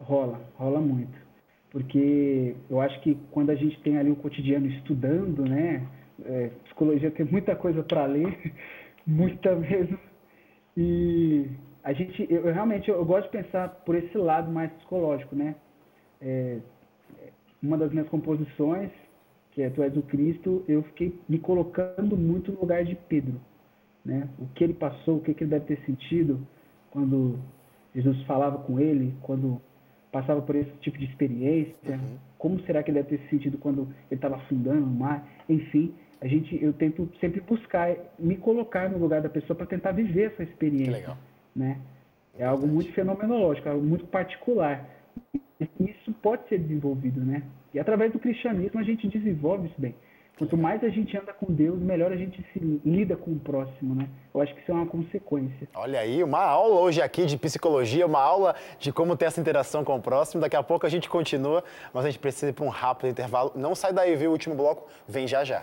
Rola, 0.00 0.40
rola 0.56 0.80
muito. 0.80 1.16
Porque 1.70 2.56
eu 2.68 2.80
acho 2.80 3.00
que 3.02 3.16
quando 3.30 3.50
a 3.50 3.54
gente 3.54 3.80
tem 3.82 3.98
ali 3.98 4.10
o 4.10 4.16
cotidiano 4.16 4.66
estudando, 4.66 5.44
né, 5.48 5.86
é, 6.24 6.50
psicologia 6.64 7.08
tem 7.12 7.24
muita 7.24 7.54
coisa 7.54 7.84
para 7.84 8.04
ler, 8.06 8.52
muita 9.06 9.54
mesmo. 9.54 9.96
E 10.76 11.48
a 11.84 11.92
gente, 11.92 12.26
eu, 12.30 12.46
eu, 12.46 12.52
realmente 12.52 12.88
eu, 12.88 13.04
gosto 13.04 13.24
de 13.24 13.42
pensar 13.42 13.68
por 13.84 13.94
esse 13.94 14.16
lado 14.16 14.50
mais 14.50 14.70
psicológico, 14.72 15.34
né? 15.34 15.54
É, 16.20 16.58
uma 17.62 17.76
das 17.76 17.90
minhas 17.90 18.08
composições, 18.08 18.90
que 19.52 19.62
é 19.62 19.70
Tu 19.70 19.82
és 19.82 19.96
o 19.96 20.02
Cristo, 20.02 20.64
eu 20.68 20.82
fiquei 20.84 21.18
me 21.28 21.38
colocando 21.38 22.16
muito 22.16 22.52
no 22.52 22.60
lugar 22.60 22.84
de 22.84 22.94
Pedro, 22.94 23.40
né? 24.04 24.28
O 24.38 24.46
que 24.54 24.62
ele 24.62 24.74
passou, 24.74 25.16
o 25.16 25.20
que, 25.20 25.34
que 25.34 25.42
ele 25.44 25.50
deve 25.50 25.66
ter 25.66 25.84
sentido 25.84 26.46
quando 26.90 27.38
Jesus 27.94 28.22
falava 28.22 28.58
com 28.58 28.78
ele, 28.78 29.14
quando 29.22 29.60
passava 30.12 30.40
por 30.40 30.54
esse 30.54 30.70
tipo 30.80 30.98
de 30.98 31.06
experiência, 31.06 31.74
uhum. 31.96 32.16
como 32.38 32.60
será 32.60 32.82
que 32.82 32.90
ele 32.90 33.02
deve 33.02 33.16
ter 33.16 33.28
sentido 33.28 33.58
quando 33.58 33.82
ele 34.10 34.18
estava 34.18 34.36
afundando 34.36 34.80
no 34.80 34.86
mar, 34.86 35.26
enfim, 35.48 35.94
a 36.20 36.28
gente, 36.28 36.62
eu 36.62 36.72
tento 36.72 37.10
sempre 37.18 37.40
buscar 37.40 37.96
me 38.18 38.36
colocar 38.36 38.88
no 38.88 38.98
lugar 38.98 39.20
da 39.20 39.28
pessoa 39.28 39.56
para 39.56 39.66
tentar 39.66 39.90
viver 39.90 40.32
essa 40.32 40.44
experiência. 40.44 40.92
Que 40.92 41.00
legal 41.00 41.31
né? 41.54 41.78
É 42.38 42.44
algo 42.44 42.66
muito 42.66 42.92
fenomenológico, 42.92 43.68
algo 43.68 43.84
muito 43.84 44.06
particular. 44.06 44.88
Isso 45.78 46.12
pode 46.22 46.48
ser 46.48 46.58
desenvolvido, 46.58 47.20
né? 47.20 47.42
E 47.74 47.78
através 47.78 48.12
do 48.12 48.18
cristianismo 48.18 48.80
a 48.80 48.82
gente 48.82 49.06
desenvolve 49.08 49.68
isso 49.68 49.80
bem. 49.80 49.94
Quanto 50.38 50.56
mais 50.56 50.82
a 50.82 50.88
gente 50.88 51.16
anda 51.16 51.32
com 51.32 51.52
Deus, 51.52 51.78
melhor 51.78 52.10
a 52.10 52.16
gente 52.16 52.44
se 52.52 52.58
lida 52.84 53.14
com 53.16 53.32
o 53.32 53.38
próximo, 53.38 53.94
né? 53.94 54.08
Eu 54.34 54.40
acho 54.40 54.54
que 54.54 54.60
isso 54.60 54.72
é 54.72 54.74
uma 54.74 54.86
consequência. 54.86 55.68
Olha 55.74 56.00
aí, 56.00 56.24
uma 56.24 56.40
aula 56.40 56.80
hoje 56.80 57.02
aqui 57.02 57.26
de 57.26 57.36
psicologia, 57.36 58.06
uma 58.06 58.20
aula 58.20 58.54
de 58.78 58.92
como 58.92 59.16
ter 59.16 59.26
essa 59.26 59.40
interação 59.40 59.84
com 59.84 59.94
o 59.94 60.02
próximo. 60.02 60.40
Daqui 60.40 60.56
a 60.56 60.62
pouco 60.62 60.86
a 60.86 60.88
gente 60.88 61.08
continua, 61.08 61.62
mas 61.92 62.06
a 62.06 62.10
gente 62.10 62.18
precisa 62.18 62.48
ir 62.48 62.54
para 62.54 62.64
um 62.64 62.70
rápido 62.70 63.10
intervalo. 63.10 63.52
Não 63.54 63.74
sai 63.74 63.92
daí, 63.92 64.16
viu? 64.16 64.30
O 64.30 64.32
último 64.32 64.54
bloco 64.54 64.88
vem 65.06 65.28
já 65.28 65.44
já. 65.44 65.62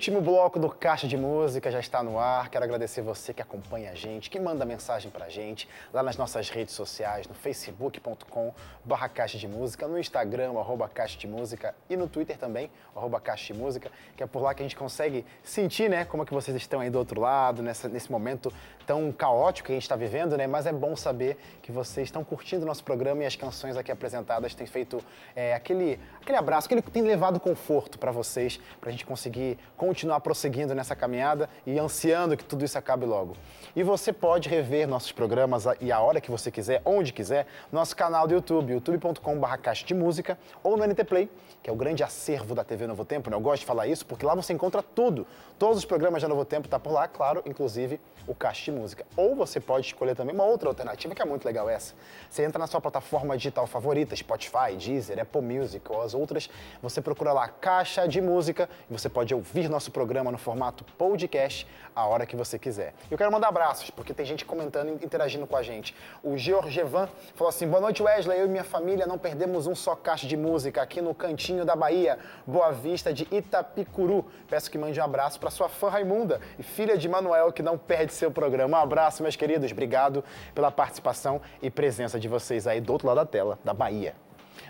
Último 0.00 0.22
bloco 0.22 0.58
do 0.58 0.70
Caixa 0.70 1.06
de 1.06 1.14
Música 1.14 1.70
já 1.70 1.78
está 1.78 2.02
no 2.02 2.18
ar. 2.18 2.48
Quero 2.48 2.64
agradecer 2.64 3.02
você 3.02 3.34
que 3.34 3.42
acompanha 3.42 3.90
a 3.90 3.94
gente, 3.94 4.30
que 4.30 4.40
manda 4.40 4.64
mensagem 4.64 5.10
pra 5.10 5.28
gente 5.28 5.68
lá 5.92 6.02
nas 6.02 6.16
nossas 6.16 6.48
redes 6.48 6.72
sociais, 6.72 7.28
no 7.28 7.34
facebook.com 7.34 8.54
barra 8.82 9.10
Caixa 9.10 9.36
de 9.36 9.46
Música, 9.46 9.86
no 9.86 9.98
Instagram, 9.98 10.58
arroba 10.58 10.88
Caixa 10.88 11.18
de 11.18 11.26
Música 11.26 11.74
e 11.86 11.98
no 11.98 12.08
Twitter 12.08 12.38
também, 12.38 12.70
arroba 12.96 13.20
Caixa 13.20 13.52
de 13.52 13.60
Música, 13.60 13.90
que 14.16 14.22
é 14.22 14.26
por 14.26 14.40
lá 14.40 14.54
que 14.54 14.62
a 14.62 14.64
gente 14.64 14.74
consegue 14.74 15.22
sentir, 15.42 15.90
né, 15.90 16.06
como 16.06 16.22
é 16.22 16.26
que 16.26 16.32
vocês 16.32 16.56
estão 16.56 16.80
aí 16.80 16.88
do 16.88 16.98
outro 16.98 17.20
lado, 17.20 17.62
nessa, 17.62 17.86
nesse 17.86 18.10
momento 18.10 18.50
tão 18.86 19.12
caótico 19.12 19.66
que 19.66 19.72
a 19.72 19.76
gente 19.76 19.82
está 19.82 19.96
vivendo, 19.96 20.34
né, 20.34 20.46
mas 20.46 20.64
é 20.64 20.72
bom 20.72 20.96
saber 20.96 21.36
que 21.60 21.70
vocês 21.70 22.08
estão 22.08 22.24
curtindo 22.24 22.62
o 22.62 22.66
nosso 22.66 22.82
programa 22.82 23.22
e 23.22 23.26
as 23.26 23.36
canções 23.36 23.76
aqui 23.76 23.92
apresentadas 23.92 24.54
têm 24.54 24.66
feito 24.66 25.04
é, 25.36 25.52
aquele, 25.52 26.00
aquele 26.22 26.38
abraço, 26.38 26.70
que 26.70 26.80
tem 26.80 27.02
levado 27.02 27.38
conforto 27.38 27.98
para 27.98 28.10
vocês, 28.10 28.58
para 28.80 28.88
a 28.88 28.92
gente 28.92 29.04
conseguir 29.04 29.58
continuar 29.90 30.20
prosseguindo 30.20 30.72
nessa 30.72 30.94
caminhada 30.94 31.50
e 31.66 31.76
ansiando 31.76 32.36
que 32.36 32.44
tudo 32.44 32.64
isso 32.64 32.78
acabe 32.78 33.04
logo. 33.04 33.36
E 33.74 33.82
você 33.82 34.12
pode 34.12 34.48
rever 34.48 34.86
nossos 34.86 35.10
programas 35.10 35.64
e 35.80 35.90
a 35.90 35.98
hora 35.98 36.20
que 36.20 36.30
você 36.30 36.48
quiser, 36.48 36.80
onde 36.84 37.12
quiser, 37.12 37.44
nosso 37.72 37.96
canal 37.96 38.28
do 38.28 38.34
YouTube, 38.34 38.72
youtube.com.br 38.72 39.56
Caixa 39.60 39.84
de 39.84 39.92
Música, 39.92 40.38
ou 40.62 40.76
no 40.76 40.86
NT 40.86 41.04
Play, 41.04 41.28
que 41.62 41.68
é 41.68 41.72
o 41.72 41.76
grande 41.76 42.04
acervo 42.04 42.54
da 42.54 42.62
TV 42.62 42.86
Novo 42.86 43.04
Tempo, 43.04 43.30
né? 43.30 43.36
Eu 43.36 43.40
gosto 43.40 43.60
de 43.60 43.66
falar 43.66 43.88
isso 43.88 44.06
porque 44.06 44.24
lá 44.24 44.34
você 44.34 44.52
encontra 44.52 44.82
tudo. 44.82 45.26
Todos 45.58 45.78
os 45.78 45.84
programas 45.84 46.22
da 46.22 46.28
Novo 46.28 46.44
Tempo 46.44 46.68
tá 46.68 46.78
por 46.78 46.92
lá, 46.92 47.06
claro, 47.06 47.42
inclusive 47.44 48.00
o 48.26 48.34
Caixa 48.34 48.70
de 48.70 48.72
Música. 48.72 49.04
Ou 49.16 49.36
você 49.36 49.60
pode 49.60 49.86
escolher 49.86 50.14
também 50.14 50.34
uma 50.34 50.44
outra 50.44 50.68
alternativa, 50.68 51.14
que 51.14 51.22
é 51.22 51.24
muito 51.24 51.44
legal 51.44 51.68
essa. 51.68 51.94
Você 52.30 52.42
entra 52.44 52.58
na 52.58 52.66
sua 52.66 52.80
plataforma 52.80 53.36
digital 53.36 53.66
favorita, 53.66 54.16
Spotify, 54.16 54.74
Deezer, 54.76 55.20
Apple 55.20 55.42
Music 55.42 55.84
ou 55.90 56.02
as 56.02 56.14
outras, 56.14 56.48
você 56.82 57.00
procura 57.00 57.32
lá 57.32 57.48
Caixa 57.48 58.08
de 58.08 58.20
Música 58.20 58.68
e 58.88 58.92
você 58.92 59.08
pode 59.08 59.34
ouvir 59.34 59.68
nosso 59.70 59.90
programa 59.90 60.30
no 60.30 60.38
formato 60.38 60.84
podcast 60.98 61.66
a 61.94 62.06
hora 62.06 62.26
que 62.26 62.36
você 62.36 62.58
quiser. 62.58 62.94
Eu 63.10 63.18
quero 63.18 63.30
mandar 63.30 63.48
abraços, 63.48 63.90
porque 63.90 64.12
tem 64.12 64.24
gente 64.24 64.44
comentando 64.44 64.88
e 64.88 65.04
interagindo 65.04 65.46
com 65.46 65.56
a 65.56 65.62
gente. 65.62 65.94
O 66.22 66.36
Georgevan 66.36 67.08
falou 67.34 67.48
assim: 67.48 67.66
boa 67.66 67.80
noite, 67.80 68.02
Wesley. 68.02 68.38
Eu 68.38 68.46
e 68.46 68.48
minha 68.48 68.64
família 68.64 69.06
não 69.06 69.18
perdemos 69.18 69.66
um 69.66 69.74
só 69.74 69.94
caixa 69.94 70.26
de 70.26 70.36
música 70.36 70.82
aqui 70.82 71.00
no 71.00 71.14
cantinho 71.14 71.64
da 71.64 71.76
Bahia, 71.76 72.18
Boa 72.46 72.70
Vista 72.70 73.12
de 73.12 73.26
Itapicuru. 73.30 74.24
Peço 74.48 74.70
que 74.70 74.78
mande 74.78 75.00
um 75.00 75.04
abraço 75.04 75.38
para 75.38 75.50
sua 75.50 75.68
fã 75.68 75.88
Raimunda 75.88 76.40
e 76.58 76.62
filha 76.62 76.96
de 76.96 77.08
Manuel, 77.08 77.52
que 77.52 77.62
não 77.62 77.76
perde 77.76 78.12
seu 78.12 78.30
programa. 78.30 78.78
Um 78.78 78.80
abraço, 78.80 79.22
meus 79.22 79.36
queridos. 79.36 79.70
Obrigado 79.70 80.24
pela 80.54 80.70
participação 80.70 81.40
e 81.62 81.70
presença 81.70 82.18
de 82.18 82.28
vocês 82.28 82.66
aí 82.66 82.80
do 82.80 82.92
outro 82.92 83.06
lado 83.06 83.16
da 83.16 83.26
tela, 83.26 83.58
da 83.64 83.74
Bahia. 83.74 84.14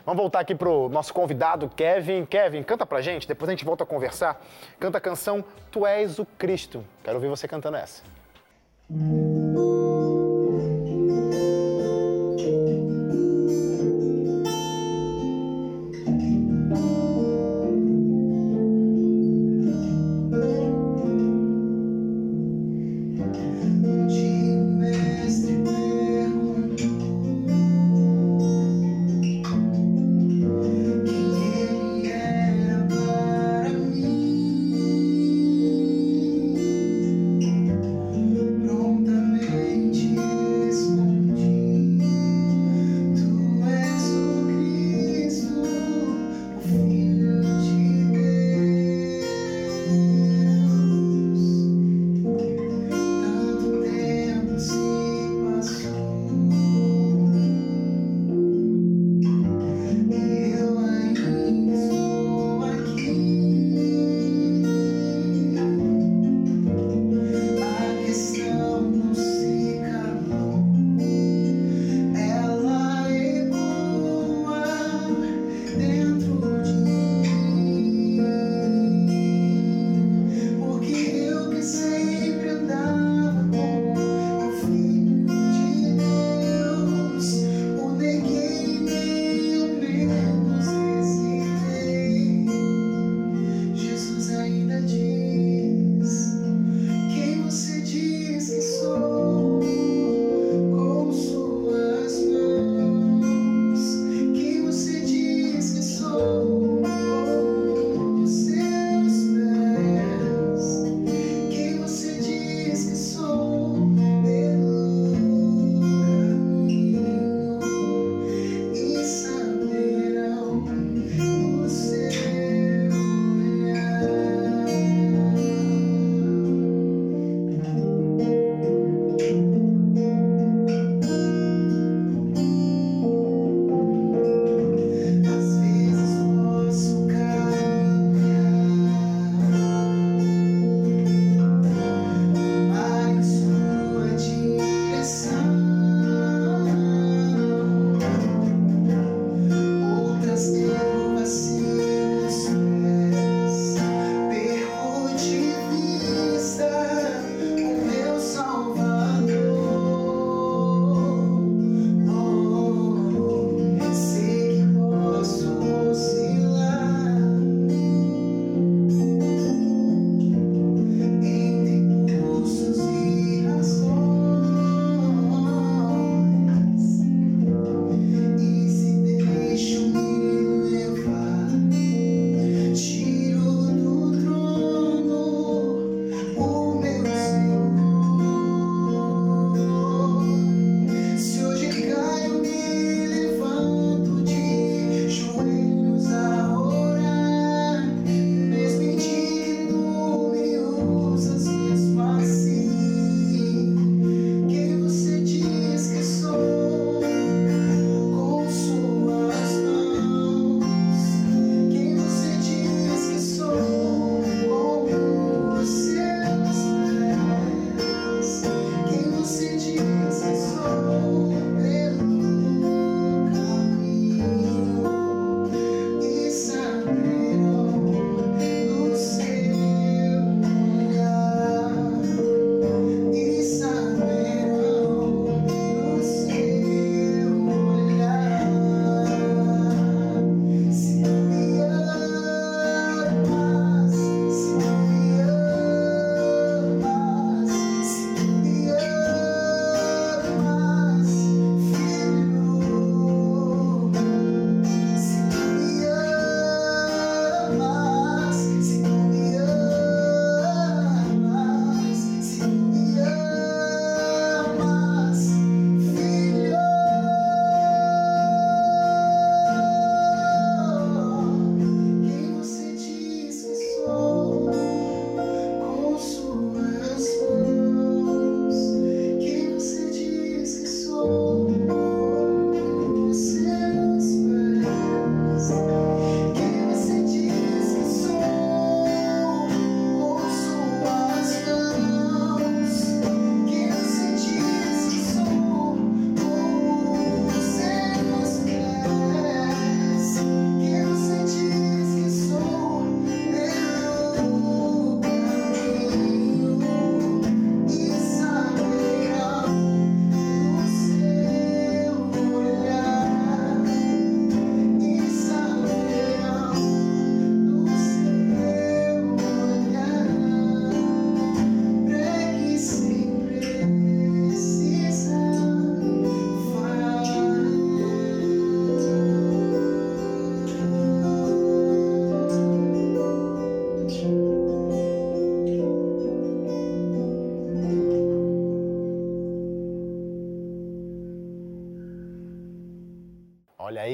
Vamos 0.04 0.20
voltar 0.20 0.40
aqui 0.40 0.54
pro 0.54 0.88
nosso 0.88 1.12
convidado, 1.12 1.68
Kevin. 1.76 2.24
Kevin, 2.24 2.62
canta 2.62 2.86
pra 2.86 3.00
gente, 3.00 3.28
depois 3.28 3.48
a 3.48 3.52
gente 3.52 3.64
volta 3.64 3.84
a 3.84 3.86
conversar. 3.86 4.40
Canta 4.78 4.98
a 4.98 5.00
canção 5.00 5.44
Tu 5.70 5.86
És 5.86 6.18
o 6.18 6.26
Cristo. 6.38 6.84
Quero 7.04 7.16
ouvir 7.16 7.28
você 7.28 7.46
cantando 7.46 7.76
essa. 7.76 8.02
pronta 8.88 9.99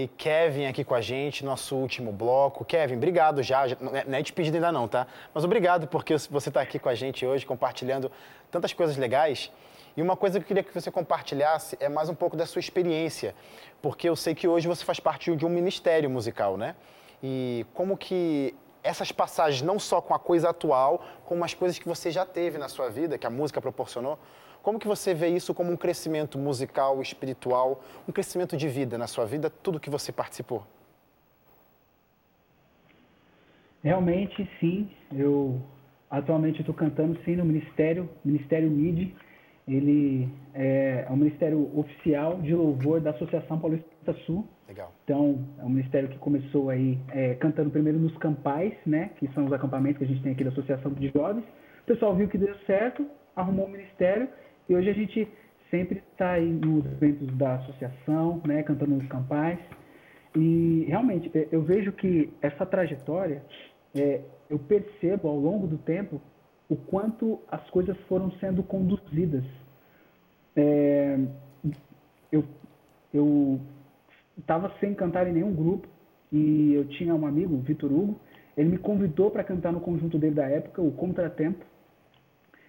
Kevin 0.08 0.66
aqui 0.66 0.84
com 0.84 0.94
a 0.94 1.00
gente, 1.00 1.44
nosso 1.44 1.76
último 1.76 2.12
bloco. 2.12 2.64
Kevin, 2.64 2.96
obrigado 2.96 3.42
já, 3.42 3.64
não 3.80 4.16
é 4.16 4.22
despedida 4.22 4.56
ainda 4.56 4.72
não, 4.72 4.86
tá? 4.86 5.06
Mas 5.32 5.44
obrigado 5.44 5.86
porque 5.86 6.16
você 6.18 6.48
está 6.48 6.60
aqui 6.60 6.78
com 6.78 6.88
a 6.88 6.94
gente 6.94 7.24
hoje, 7.24 7.46
compartilhando 7.46 8.10
tantas 8.50 8.72
coisas 8.72 8.96
legais. 8.96 9.50
E 9.96 10.02
uma 10.02 10.16
coisa 10.16 10.38
que 10.38 10.44
eu 10.44 10.46
queria 10.46 10.62
que 10.62 10.74
você 10.74 10.90
compartilhasse 10.90 11.76
é 11.80 11.88
mais 11.88 12.08
um 12.08 12.14
pouco 12.14 12.36
da 12.36 12.44
sua 12.44 12.60
experiência, 12.60 13.34
porque 13.80 14.08
eu 14.08 14.14
sei 14.14 14.34
que 14.34 14.46
hoje 14.46 14.68
você 14.68 14.84
faz 14.84 15.00
parte 15.00 15.34
de 15.34 15.46
um 15.46 15.48
ministério 15.48 16.10
musical, 16.10 16.56
né? 16.56 16.76
E 17.22 17.64
como 17.72 17.96
que 17.96 18.54
essas 18.82 19.10
passagens, 19.10 19.62
não 19.62 19.78
só 19.78 20.00
com 20.00 20.14
a 20.14 20.18
coisa 20.18 20.50
atual, 20.50 21.02
como 21.24 21.44
as 21.44 21.54
coisas 21.54 21.78
que 21.78 21.88
você 21.88 22.10
já 22.10 22.24
teve 22.24 22.58
na 22.58 22.68
sua 22.68 22.88
vida, 22.88 23.18
que 23.18 23.26
a 23.26 23.30
música 23.30 23.60
proporcionou, 23.60 24.18
como 24.66 24.80
que 24.80 24.88
você 24.88 25.14
vê 25.14 25.28
isso 25.28 25.54
como 25.54 25.70
um 25.70 25.76
crescimento 25.76 26.36
musical, 26.36 27.00
espiritual, 27.00 27.84
um 28.08 28.10
crescimento 28.10 28.56
de 28.56 28.66
vida 28.66 28.98
na 28.98 29.06
sua 29.06 29.24
vida, 29.24 29.48
tudo 29.48 29.78
que 29.78 29.88
você 29.88 30.10
participou? 30.10 30.66
Realmente, 33.80 34.50
sim. 34.58 34.90
Eu 35.14 35.62
atualmente 36.10 36.58
estou 36.58 36.74
cantando 36.74 37.16
sim 37.24 37.36
no 37.36 37.44
Ministério, 37.44 38.10
Ministério 38.24 38.68
MIDI. 38.68 39.14
Ele 39.68 40.28
é, 40.52 41.04
é 41.08 41.12
um 41.12 41.16
ministério 41.16 41.70
oficial 41.78 42.42
de 42.42 42.52
louvor 42.52 43.00
da 43.00 43.10
Associação 43.10 43.60
Paulista 43.60 44.14
Sul. 44.26 44.44
Legal. 44.66 44.92
Então, 45.04 45.46
é 45.60 45.64
um 45.64 45.68
ministério 45.68 46.08
que 46.08 46.18
começou 46.18 46.70
aí 46.70 46.98
é, 47.10 47.34
cantando 47.36 47.70
primeiro 47.70 48.00
nos 48.00 48.16
campais, 48.16 48.74
né? 48.84 49.10
Que 49.20 49.28
são 49.32 49.46
os 49.46 49.52
acampamentos 49.52 49.98
que 49.98 50.04
a 50.06 50.08
gente 50.08 50.22
tem 50.24 50.32
aqui 50.32 50.42
da 50.42 50.50
Associação 50.50 50.92
de 50.92 51.08
Jovens. 51.10 51.44
O 51.82 51.86
pessoal 51.86 52.16
viu 52.16 52.26
que 52.26 52.36
deu 52.36 52.56
certo, 52.66 53.06
arrumou 53.36 53.66
o 53.66 53.70
ministério 53.70 54.28
e 54.68 54.74
hoje 54.74 54.90
a 54.90 54.92
gente 54.92 55.28
sempre 55.70 56.02
está 56.12 56.32
aí 56.32 56.48
nos 56.48 56.84
eventos 56.86 57.28
da 57.36 57.56
associação, 57.56 58.40
né? 58.46 58.62
Cantando 58.62 58.94
nos 58.94 59.06
campais. 59.08 59.58
E 60.34 60.84
realmente, 60.88 61.30
é, 61.34 61.48
eu 61.50 61.62
vejo 61.62 61.92
que 61.92 62.32
essa 62.42 62.66
trajetória, 62.66 63.42
é, 63.94 64.20
eu 64.50 64.58
percebo 64.58 65.28
ao 65.28 65.38
longo 65.38 65.66
do 65.66 65.78
tempo 65.78 66.20
o 66.68 66.76
quanto 66.76 67.40
as 67.50 67.68
coisas 67.70 67.96
foram 68.08 68.30
sendo 68.32 68.62
conduzidas. 68.62 69.44
É, 70.54 71.18
eu, 72.30 72.44
eu 73.12 73.60
estava 74.38 74.72
sem 74.80 74.94
cantar 74.94 75.26
em 75.26 75.32
nenhum 75.32 75.54
grupo 75.54 75.86
e 76.32 76.74
eu 76.74 76.84
tinha 76.88 77.14
um 77.14 77.26
amigo, 77.26 77.54
o 77.54 77.60
Vitor 77.60 77.92
Hugo, 77.92 78.20
ele 78.56 78.70
me 78.70 78.78
convidou 78.78 79.30
para 79.30 79.44
cantar 79.44 79.72
no 79.72 79.80
conjunto 79.80 80.18
dele 80.18 80.34
da 80.34 80.46
época, 80.46 80.82
o 80.82 80.90
Contratempo. 80.92 81.64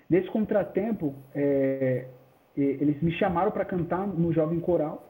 Nesse 0.09 0.29
Contratempo, 0.29 1.13
é, 1.35 2.07
eles 2.55 3.01
me 3.01 3.11
chamaram 3.13 3.51
para 3.51 3.65
cantar 3.65 4.07
no 4.07 4.33
Jovem 4.33 4.59
Coral. 4.59 5.03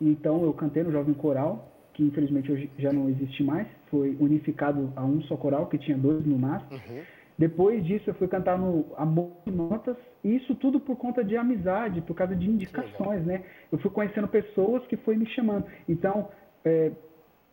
Então 0.00 0.42
eu 0.42 0.52
cantei 0.52 0.82
no 0.82 0.90
Jovem 0.90 1.14
Coral, 1.14 1.72
que 1.94 2.02
infelizmente 2.02 2.50
hoje 2.50 2.70
já 2.78 2.92
não 2.92 3.08
existe 3.08 3.42
mais. 3.42 3.66
Foi 3.90 4.16
unificado 4.18 4.92
a 4.96 5.04
um 5.04 5.22
só 5.22 5.36
coral, 5.36 5.66
que 5.66 5.78
tinha 5.78 5.96
dois 5.96 6.24
no 6.26 6.38
máximo. 6.38 6.72
Uhum. 6.72 7.02
Depois 7.38 7.84
disso, 7.84 8.10
eu 8.10 8.14
fui 8.14 8.28
cantar 8.28 8.58
no 8.58 8.86
Amor 8.96 9.32
de 9.46 9.52
Notas, 9.52 9.96
e 10.22 10.36
isso 10.36 10.54
tudo 10.54 10.78
por 10.78 10.96
conta 10.96 11.24
de 11.24 11.36
amizade, 11.36 12.00
por 12.02 12.14
causa 12.14 12.36
de 12.36 12.48
indicações, 12.48 13.24
né? 13.24 13.42
Eu 13.70 13.78
fui 13.78 13.90
conhecendo 13.90 14.28
pessoas 14.28 14.86
que 14.86 14.96
foi 14.98 15.16
me 15.16 15.26
chamando. 15.26 15.64
Então, 15.88 16.28
é, 16.64 16.92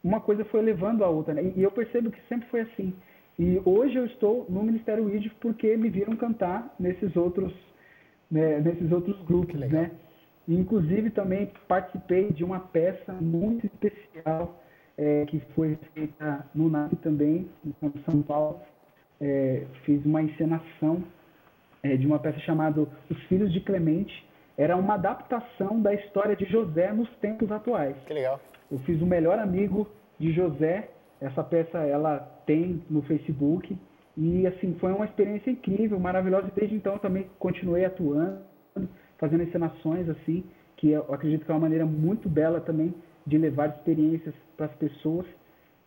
uma 0.04 0.20
coisa 0.20 0.44
foi 0.46 0.62
levando 0.62 1.04
a 1.04 1.10
outra, 1.10 1.34
né? 1.34 1.54
E 1.56 1.64
eu 1.64 1.72
percebo 1.72 2.12
que 2.12 2.22
sempre 2.28 2.48
foi 2.50 2.62
assim. 2.62 2.94
E 3.40 3.62
hoje 3.64 3.96
eu 3.96 4.06
estou 4.06 4.46
no 4.50 4.62
Ministério 4.62 5.10
ID 5.16 5.32
porque 5.40 5.78
me 5.78 5.90
viram 5.90 6.14
cantar 6.18 6.76
nesses 6.78 7.16
outros, 7.16 7.54
né, 8.30 8.60
nesses 8.60 8.92
outros 8.92 9.18
grupos, 9.24 9.56
né? 9.56 9.92
E, 10.46 10.56
inclusive 10.56 11.10
também 11.10 11.50
participei 11.66 12.34
de 12.34 12.44
uma 12.44 12.60
peça 12.60 13.14
muito 13.14 13.66
especial 13.66 14.62
é, 14.98 15.26
que 15.28 15.40
foi 15.56 15.80
feita 15.94 16.46
no 16.54 16.70
NAP 16.70 16.94
também, 17.02 17.50
em 17.66 18.04
São 18.04 18.22
Paulo, 18.22 18.60
é, 19.22 19.64
fiz 19.86 20.04
uma 20.06 20.22
encenação 20.22 21.02
é, 21.82 21.96
de 21.96 22.06
uma 22.06 22.20
peça 22.20 22.40
chamada 22.40 22.82
Os 22.82 23.18
Filhos 23.30 23.54
de 23.54 23.62
Clemente. 23.62 24.28
Era 24.58 24.76
uma 24.76 24.96
adaptação 24.96 25.82
da 25.82 25.94
história 25.94 26.36
de 26.36 26.44
José 26.44 26.92
nos 26.92 27.10
tempos 27.22 27.50
atuais. 27.50 27.96
Que 28.06 28.14
legal. 28.14 28.42
Eu 28.70 28.80
fiz 28.80 29.02
o 29.02 29.06
melhor 29.06 29.40
amigo 29.40 29.88
de 30.20 30.34
José. 30.34 30.90
Essa 31.22 31.44
peça 31.44 31.78
ela 31.80 32.20
tem 32.46 32.82
no 32.90 33.02
Facebook 33.02 33.78
e 34.18 34.48
assim 34.48 34.76
foi 34.80 34.92
uma 34.92 35.06
experiência 35.06 35.50
incrível, 35.52 36.00
maravilhosa. 36.00 36.48
E 36.48 36.60
desde 36.60 36.76
então 36.76 36.98
também 36.98 37.28
continuei 37.38 37.86
atuando, 37.86 38.40
fazendo 39.18 39.44
encenações 39.44 40.08
assim, 40.10 40.44
que 40.78 40.92
eu 40.92 41.14
acredito 41.14 41.46
que 41.46 41.52
é 41.52 41.54
uma 41.54 41.62
maneira 41.62 41.86
muito 41.86 42.30
bela 42.30 42.62
também 42.62 42.94
de 43.26 43.38
levar 43.38 43.70
experiências 43.70 44.34
para 44.56 44.68
as 44.68 44.76
pessoas, 44.76 45.26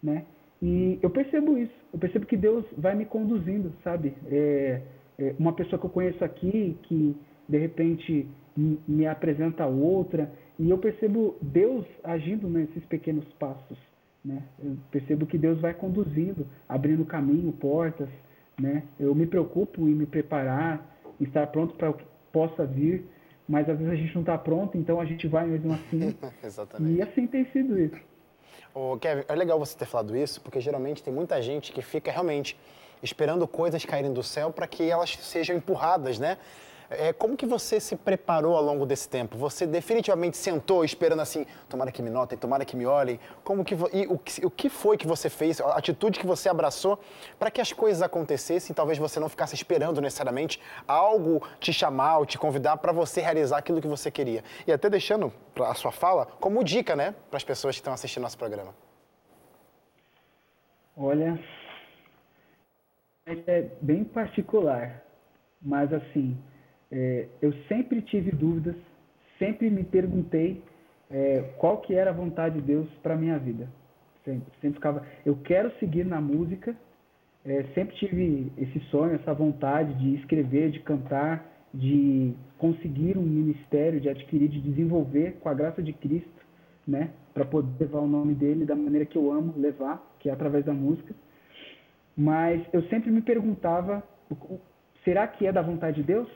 né? 0.02 0.24
E 0.60 0.98
eu 1.02 1.10
percebo 1.10 1.58
isso. 1.58 1.74
Eu 1.92 1.98
percebo 1.98 2.24
que 2.24 2.36
Deus 2.36 2.64
vai 2.78 2.94
me 2.94 3.04
conduzindo, 3.04 3.72
sabe? 3.82 4.14
É, 4.30 4.80
é 5.18 5.34
uma 5.38 5.52
pessoa 5.52 5.78
que 5.78 5.86
eu 5.86 5.90
conheço 5.90 6.24
aqui, 6.24 6.78
que 6.84 7.16
de 7.48 7.58
repente 7.58 8.28
me 8.56 9.06
apresenta 9.06 9.66
outra, 9.66 10.30
e 10.58 10.70
eu 10.70 10.78
percebo 10.78 11.36
Deus 11.40 11.84
agindo 12.04 12.48
nesses 12.48 12.84
pequenos 12.84 13.24
passos. 13.34 13.78
Né? 14.24 14.42
Eu 14.62 14.76
percebo 14.90 15.26
que 15.26 15.36
Deus 15.36 15.60
vai 15.60 15.74
conduzindo, 15.74 16.46
abrindo 16.68 17.04
caminho, 17.04 17.52
portas. 17.52 18.08
Né? 18.60 18.84
Eu 18.98 19.14
me 19.14 19.26
preocupo 19.26 19.88
em 19.88 19.94
me 19.94 20.06
preparar, 20.06 20.96
estar 21.20 21.46
pronto 21.48 21.74
para 21.74 21.90
o 21.90 21.94
que 21.94 22.04
possa 22.32 22.64
vir, 22.64 23.04
mas 23.48 23.68
às 23.68 23.78
vezes 23.78 23.92
a 23.92 23.96
gente 23.96 24.14
não 24.14 24.22
está 24.22 24.38
pronto, 24.38 24.78
então 24.78 25.00
a 25.00 25.04
gente 25.04 25.26
vai 25.26 25.46
mesmo 25.46 25.72
assim. 25.72 26.16
Exatamente. 26.42 26.96
E 26.96 27.02
assim 27.02 27.26
tem 27.26 27.44
sido 27.50 27.78
isso. 27.78 28.00
Ô, 28.74 28.96
Kevin, 28.96 29.24
é 29.28 29.34
legal 29.34 29.58
você 29.58 29.76
ter 29.76 29.84
falado 29.84 30.16
isso, 30.16 30.40
porque 30.40 30.60
geralmente 30.60 31.02
tem 31.02 31.12
muita 31.12 31.40
gente 31.42 31.72
que 31.72 31.82
fica 31.82 32.10
realmente 32.10 32.56
esperando 33.02 33.46
coisas 33.46 33.84
caírem 33.84 34.12
do 34.12 34.22
céu 34.22 34.50
para 34.50 34.66
que 34.66 34.88
elas 34.88 35.16
sejam 35.16 35.56
empurradas, 35.56 36.18
né? 36.18 36.38
É, 36.98 37.12
como 37.12 37.36
que 37.36 37.46
você 37.46 37.80
se 37.80 37.96
preparou 37.96 38.56
ao 38.56 38.62
longo 38.62 38.84
desse 38.84 39.08
tempo? 39.08 39.36
Você 39.38 39.66
definitivamente 39.66 40.36
sentou 40.36 40.84
esperando 40.84 41.20
assim, 41.20 41.46
tomara 41.68 41.90
que 41.90 42.02
me 42.02 42.10
notem, 42.10 42.38
tomara 42.38 42.64
que 42.64 42.76
me 42.76 42.84
olhem? 42.84 43.18
Como 43.42 43.64
que, 43.64 43.74
e 43.92 44.06
o, 44.06 44.14
o 44.14 44.50
que 44.50 44.68
foi 44.68 44.96
que 44.96 45.06
você 45.06 45.30
fez, 45.30 45.60
a 45.60 45.76
atitude 45.76 46.18
que 46.18 46.26
você 46.26 46.48
abraçou 46.48 46.98
para 47.38 47.50
que 47.50 47.60
as 47.60 47.72
coisas 47.72 48.02
acontecessem 48.02 48.74
talvez 48.74 48.98
você 48.98 49.18
não 49.18 49.28
ficasse 49.28 49.54
esperando 49.54 50.00
necessariamente 50.00 50.60
algo 50.86 51.42
te 51.58 51.72
chamar 51.72 52.18
ou 52.18 52.26
te 52.26 52.38
convidar 52.38 52.76
para 52.76 52.92
você 52.92 53.20
realizar 53.20 53.58
aquilo 53.58 53.80
que 53.80 53.88
você 53.88 54.10
queria? 54.10 54.44
E 54.66 54.72
até 54.72 54.90
deixando 54.90 55.32
a 55.60 55.74
sua 55.74 55.92
fala 55.92 56.26
como 56.40 56.62
dica, 56.62 56.94
né, 56.94 57.14
para 57.30 57.36
as 57.36 57.44
pessoas 57.44 57.74
que 57.74 57.80
estão 57.80 57.92
assistindo 57.92 58.22
nosso 58.22 58.38
programa. 58.38 58.74
Olha, 60.96 61.42
é 63.26 63.62
bem 63.80 64.04
particular, 64.04 65.02
mas 65.60 65.90
assim, 65.92 66.36
é, 66.92 67.26
eu 67.40 67.54
sempre 67.68 68.02
tive 68.02 68.30
dúvidas, 68.30 68.76
sempre 69.38 69.70
me 69.70 69.82
perguntei 69.82 70.62
é, 71.10 71.42
qual 71.56 71.80
que 71.80 71.94
era 71.94 72.10
a 72.10 72.14
vontade 72.14 72.56
de 72.56 72.66
Deus 72.66 72.86
para 73.02 73.16
minha 73.16 73.38
vida. 73.38 73.66
Sempre, 74.24 74.52
sempre 74.60 74.74
ficava, 74.74 75.06
eu 75.24 75.36
quero 75.36 75.72
seguir 75.78 76.04
na 76.04 76.20
música. 76.20 76.76
É, 77.44 77.64
sempre 77.74 77.96
tive 77.96 78.52
esse 78.56 78.78
sonho, 78.90 79.14
essa 79.14 79.34
vontade 79.34 79.94
de 79.94 80.16
escrever, 80.16 80.70
de 80.70 80.80
cantar, 80.80 81.44
de 81.74 82.34
conseguir 82.58 83.16
um 83.16 83.22
ministério, 83.22 84.00
de 84.00 84.08
adquirir, 84.08 84.48
de 84.48 84.60
desenvolver 84.60 85.38
com 85.40 85.48
a 85.48 85.54
graça 85.54 85.82
de 85.82 85.92
Cristo, 85.92 86.30
né, 86.86 87.10
para 87.32 87.44
poder 87.44 87.68
levar 87.80 88.00
o 88.00 88.06
nome 88.06 88.34
dele 88.34 88.64
da 88.64 88.76
maneira 88.76 89.06
que 89.06 89.16
eu 89.16 89.32
amo 89.32 89.54
levar, 89.56 90.00
que 90.20 90.28
é 90.28 90.32
através 90.32 90.64
da 90.64 90.72
música. 90.72 91.14
Mas 92.16 92.62
eu 92.72 92.82
sempre 92.84 93.10
me 93.10 93.22
perguntava, 93.22 94.04
será 95.02 95.26
que 95.26 95.46
é 95.46 95.52
da 95.52 95.62
vontade 95.62 95.96
de 95.96 96.02
Deus? 96.04 96.28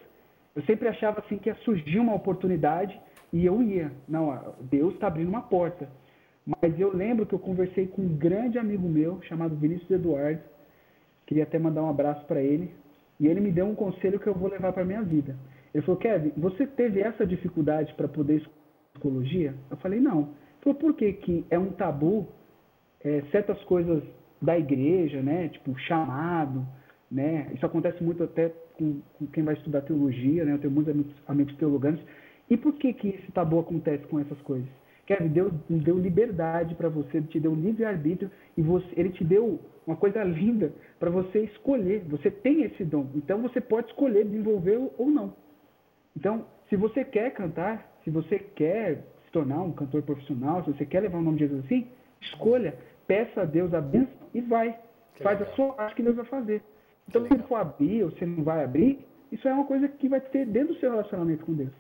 Eu 0.57 0.63
sempre 0.63 0.89
achava 0.89 1.21
assim 1.21 1.37
que 1.37 1.51
ia 1.51 1.55
surgir 1.57 1.99
uma 1.99 2.15
oportunidade 2.15 2.99
e 3.31 3.45
eu 3.45 3.63
ia. 3.63 3.93
Não, 4.09 4.57
Deus 4.63 4.95
está 4.95 5.07
abrindo 5.07 5.29
uma 5.29 5.43
porta. 5.43 5.87
Mas 6.47 6.81
eu 6.81 6.97
lembro 6.97 7.27
que 7.27 7.35
eu 7.35 7.39
conversei 7.39 7.87
com 7.87 8.01
um 8.01 8.17
grande 8.17 8.59
amigo 8.59 8.89
meu 8.89 9.21
chamado 9.23 9.55
Vinícius 9.55 9.91
Eduardo. 9.91 10.41
Queria 11.27 11.43
até 11.43 11.59
mandar 11.59 11.83
um 11.83 11.91
abraço 11.91 12.25
para 12.25 12.41
ele. 12.41 12.73
E 13.21 13.27
ele 13.27 13.41
me 13.41 13.53
deu 13.53 13.67
um 13.67 13.75
conselho 13.75 14.19
que 14.19 14.27
eu 14.27 14.35
vou 14.35 14.49
levar 14.49 14.73
para 14.73 14.85
minha 14.85 15.03
vida. 15.03 15.37
Ele 15.75 15.85
falou: 15.85 16.01
Kevin, 16.01 16.33
você 16.39 16.67
teve 16.67 17.01
essa 17.01 17.27
dificuldade 17.27 17.93
para 17.95 18.09
poder 18.09 18.43
psicologia? 18.95 19.55
Eu 19.71 19.77
falei: 19.77 20.01
não. 20.01 20.21
Ele 20.21 20.29
falou: 20.63 20.79
por 20.79 20.95
que, 20.95 21.13
que 21.13 21.45
é 21.51 21.59
um 21.59 21.73
tabu 21.73 22.29
é, 23.05 23.23
certas 23.31 23.63
coisas 23.65 24.03
da 24.41 24.57
igreja, 24.59 25.21
né? 25.21 25.49
Tipo, 25.49 25.79
chamado, 25.81 26.67
né? 27.11 27.51
Isso 27.55 27.67
acontece 27.67 28.03
muito 28.03 28.23
até 28.23 28.53
com, 28.77 29.01
com 29.19 29.27
quem 29.27 29.43
vai 29.43 29.55
estudar 29.55 29.83
teologia, 29.83 30.45
né? 30.45 30.53
Eu 30.53 30.59
tenho 30.59 30.73
muitos 30.73 30.93
amigos, 30.93 31.15
amigos 31.27 31.57
teologanos. 31.57 32.01
E 32.49 32.57
por 32.57 32.75
que 32.75 32.93
que 32.93 33.09
esse 33.09 33.33
tabu 33.33 33.59
acontece 33.59 34.07
com 34.07 34.21
essas 34.21 34.41
coisas? 34.43 34.69
Kevin, 35.07 35.29
Deus 35.29 35.53
deu 35.69 35.99
liberdade 35.99 36.75
para 36.75 36.89
você, 36.89 37.19
Ele 37.19 37.27
te 37.29 37.41
deu 37.41 37.55
livre-arbítrio 37.55 38.31
e 38.57 38.63
você, 38.63 38.87
Ele 38.97 39.11
te 39.11 39.25
deu 39.25 39.61
uma 39.87 39.97
coisa 39.97 40.23
linda 40.25 40.73
para 40.99 41.11
você 41.11 41.45
escolher. 41.45 42.05
Você 42.09 42.31
tem 42.31 42.63
esse 42.63 42.85
dom. 42.85 43.07
Então 43.15 43.41
você 43.41 43.61
pode 43.61 43.89
escolher 43.89 44.25
desenvolver 44.25 44.79
ou 44.99 45.07
não. 45.09 45.33
Então, 46.17 46.47
se 46.69 46.77
você 46.77 47.05
quer 47.05 47.33
cantar, 47.33 47.99
se 48.03 48.11
você 48.11 48.39
quer 48.39 49.05
se 49.25 49.31
tornar 49.31 49.63
um 49.63 49.73
cantor 49.73 50.03
profissional, 50.03 50.65
se 50.65 50.73
você 50.73 50.85
quer 50.85 51.01
levar 51.01 51.19
o 51.19 51.23
nome 51.23 51.39
de 51.39 51.45
Jesus 51.45 51.65
assim, 51.65 51.87
escolha, 52.21 52.77
peça 53.07 53.43
a 53.43 53.45
Deus 53.45 53.73
a 53.73 53.81
bênção 53.81 54.29
e 54.35 54.41
vai. 54.41 54.77
Que 55.15 55.23
Faz 55.23 55.39
legal. 55.39 55.53
a 55.53 55.57
sua 55.57 55.73
parte 55.75 55.95
que 55.95 56.03
Deus 56.03 56.17
vai 56.17 56.25
fazer. 56.25 56.63
Então, 57.09 57.27
se 57.27 57.39
for 57.45 57.57
abrir 57.57 58.05
ou 58.05 58.11
você 58.11 58.27
não 58.27 58.43
vai 58.43 58.65
abrir, 58.65 59.07
isso 59.31 59.47
é 59.47 59.53
uma 59.53 59.65
coisa 59.65 59.89
que 59.89 60.09
vai 60.09 60.21
ter 60.21 60.47
dentro 60.47 60.75
do 60.75 60.81
seu 60.81 60.91
relacionamento 60.91 61.45
com 61.45 61.55
Deus. 61.55 61.73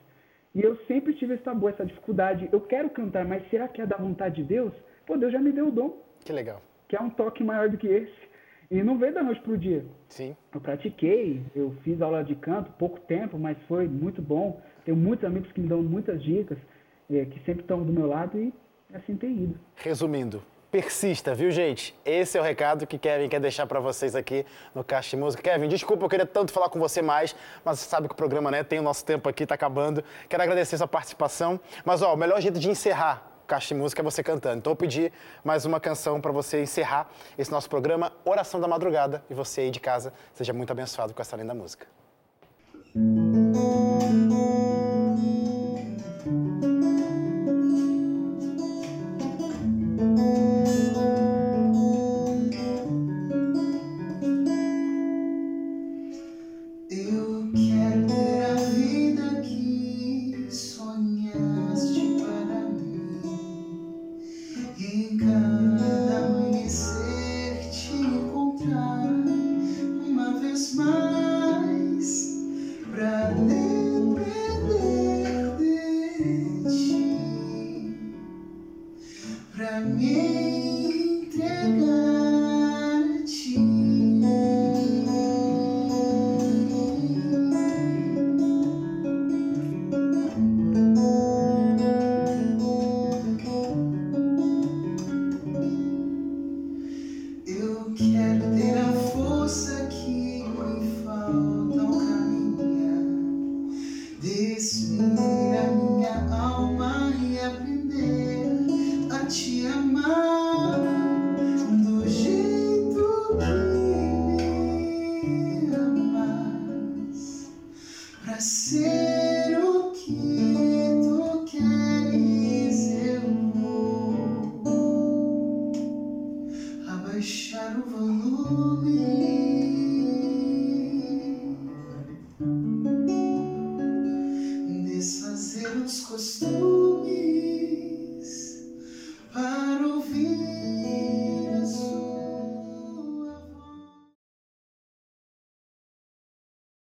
E 0.54 0.62
eu 0.62 0.76
sempre 0.86 1.14
tive 1.14 1.34
esse 1.34 1.42
tabu, 1.42 1.68
essa 1.68 1.84
dificuldade. 1.84 2.48
Eu 2.50 2.60
quero 2.60 2.88
cantar, 2.90 3.26
mas 3.26 3.48
será 3.50 3.68
que 3.68 3.82
é 3.82 3.86
da 3.86 3.96
vontade 3.96 4.36
de 4.36 4.44
Deus? 4.44 4.72
Pô, 5.06 5.16
Deus 5.16 5.32
já 5.32 5.38
me 5.38 5.52
deu 5.52 5.68
o 5.68 5.70
dom. 5.70 6.02
Que 6.24 6.32
legal. 6.32 6.62
Que 6.88 6.96
é 6.96 7.00
um 7.00 7.10
toque 7.10 7.44
maior 7.44 7.68
do 7.68 7.76
que 7.76 7.86
esse. 7.86 8.26
E 8.70 8.82
não 8.82 8.98
veio 8.98 9.14
da 9.14 9.22
noite 9.22 9.40
pro 9.42 9.56
dia. 9.56 9.84
Sim. 10.08 10.36
Eu 10.52 10.60
pratiquei, 10.60 11.42
eu 11.54 11.72
fiz 11.82 12.00
aula 12.00 12.24
de 12.24 12.34
canto, 12.34 12.70
pouco 12.72 12.98
tempo, 13.00 13.38
mas 13.38 13.56
foi 13.68 13.86
muito 13.86 14.20
bom. 14.20 14.60
Tenho 14.84 14.96
muitos 14.96 15.24
amigos 15.24 15.50
que 15.52 15.60
me 15.60 15.68
dão 15.68 15.82
muitas 15.82 16.22
dicas, 16.22 16.58
é, 17.10 17.24
que 17.26 17.38
sempre 17.40 17.60
estão 17.60 17.84
do 17.84 17.92
meu 17.92 18.06
lado 18.06 18.38
e 18.38 18.52
assim 18.92 19.16
tem 19.16 19.44
ido. 19.44 19.58
Resumindo, 19.76 20.42
persista, 20.76 21.34
viu, 21.34 21.50
gente? 21.50 21.98
Esse 22.04 22.36
é 22.36 22.40
o 22.40 22.44
recado 22.44 22.86
que 22.86 22.98
Kevin 22.98 23.30
quer 23.30 23.40
deixar 23.40 23.66
para 23.66 23.80
vocês 23.80 24.14
aqui 24.14 24.44
no 24.74 24.84
Caixa 24.84 25.10
de 25.10 25.16
Música. 25.16 25.42
Kevin, 25.42 25.68
desculpa, 25.68 26.04
eu 26.04 26.08
queria 26.08 26.26
tanto 26.26 26.52
falar 26.52 26.68
com 26.68 26.78
você 26.78 27.00
mais, 27.00 27.34
mas 27.64 27.78
você 27.78 27.88
sabe 27.88 28.08
que 28.08 28.12
o 28.12 28.16
programa 28.16 28.50
né, 28.50 28.62
tem 28.62 28.78
o 28.78 28.82
nosso 28.82 29.02
tempo 29.02 29.26
aqui, 29.26 29.46
tá 29.46 29.54
acabando. 29.54 30.04
Quero 30.28 30.42
agradecer 30.42 30.76
sua 30.76 30.86
participação. 30.86 31.58
Mas, 31.82 32.02
ó, 32.02 32.12
o 32.12 32.16
melhor 32.16 32.42
jeito 32.42 32.58
de 32.58 32.68
encerrar 32.68 33.26
Caixa 33.46 33.74
de 33.74 33.80
Música 33.80 34.02
é 34.02 34.04
você 34.04 34.22
cantando. 34.22 34.58
Então 34.58 34.72
eu 34.72 34.76
pedi 34.76 35.10
mais 35.42 35.64
uma 35.64 35.80
canção 35.80 36.20
para 36.20 36.30
você 36.30 36.60
encerrar 36.60 37.08
esse 37.38 37.50
nosso 37.50 37.70
programa, 37.70 38.12
Oração 38.22 38.60
da 38.60 38.68
Madrugada. 38.68 39.24
E 39.30 39.34
você 39.34 39.62
aí 39.62 39.70
de 39.70 39.80
casa, 39.80 40.12
seja 40.34 40.52
muito 40.52 40.72
abençoado 40.72 41.14
com 41.14 41.22
essa 41.22 41.36
linda 41.38 41.54
música. 41.54 41.86
desfazer 42.94 44.65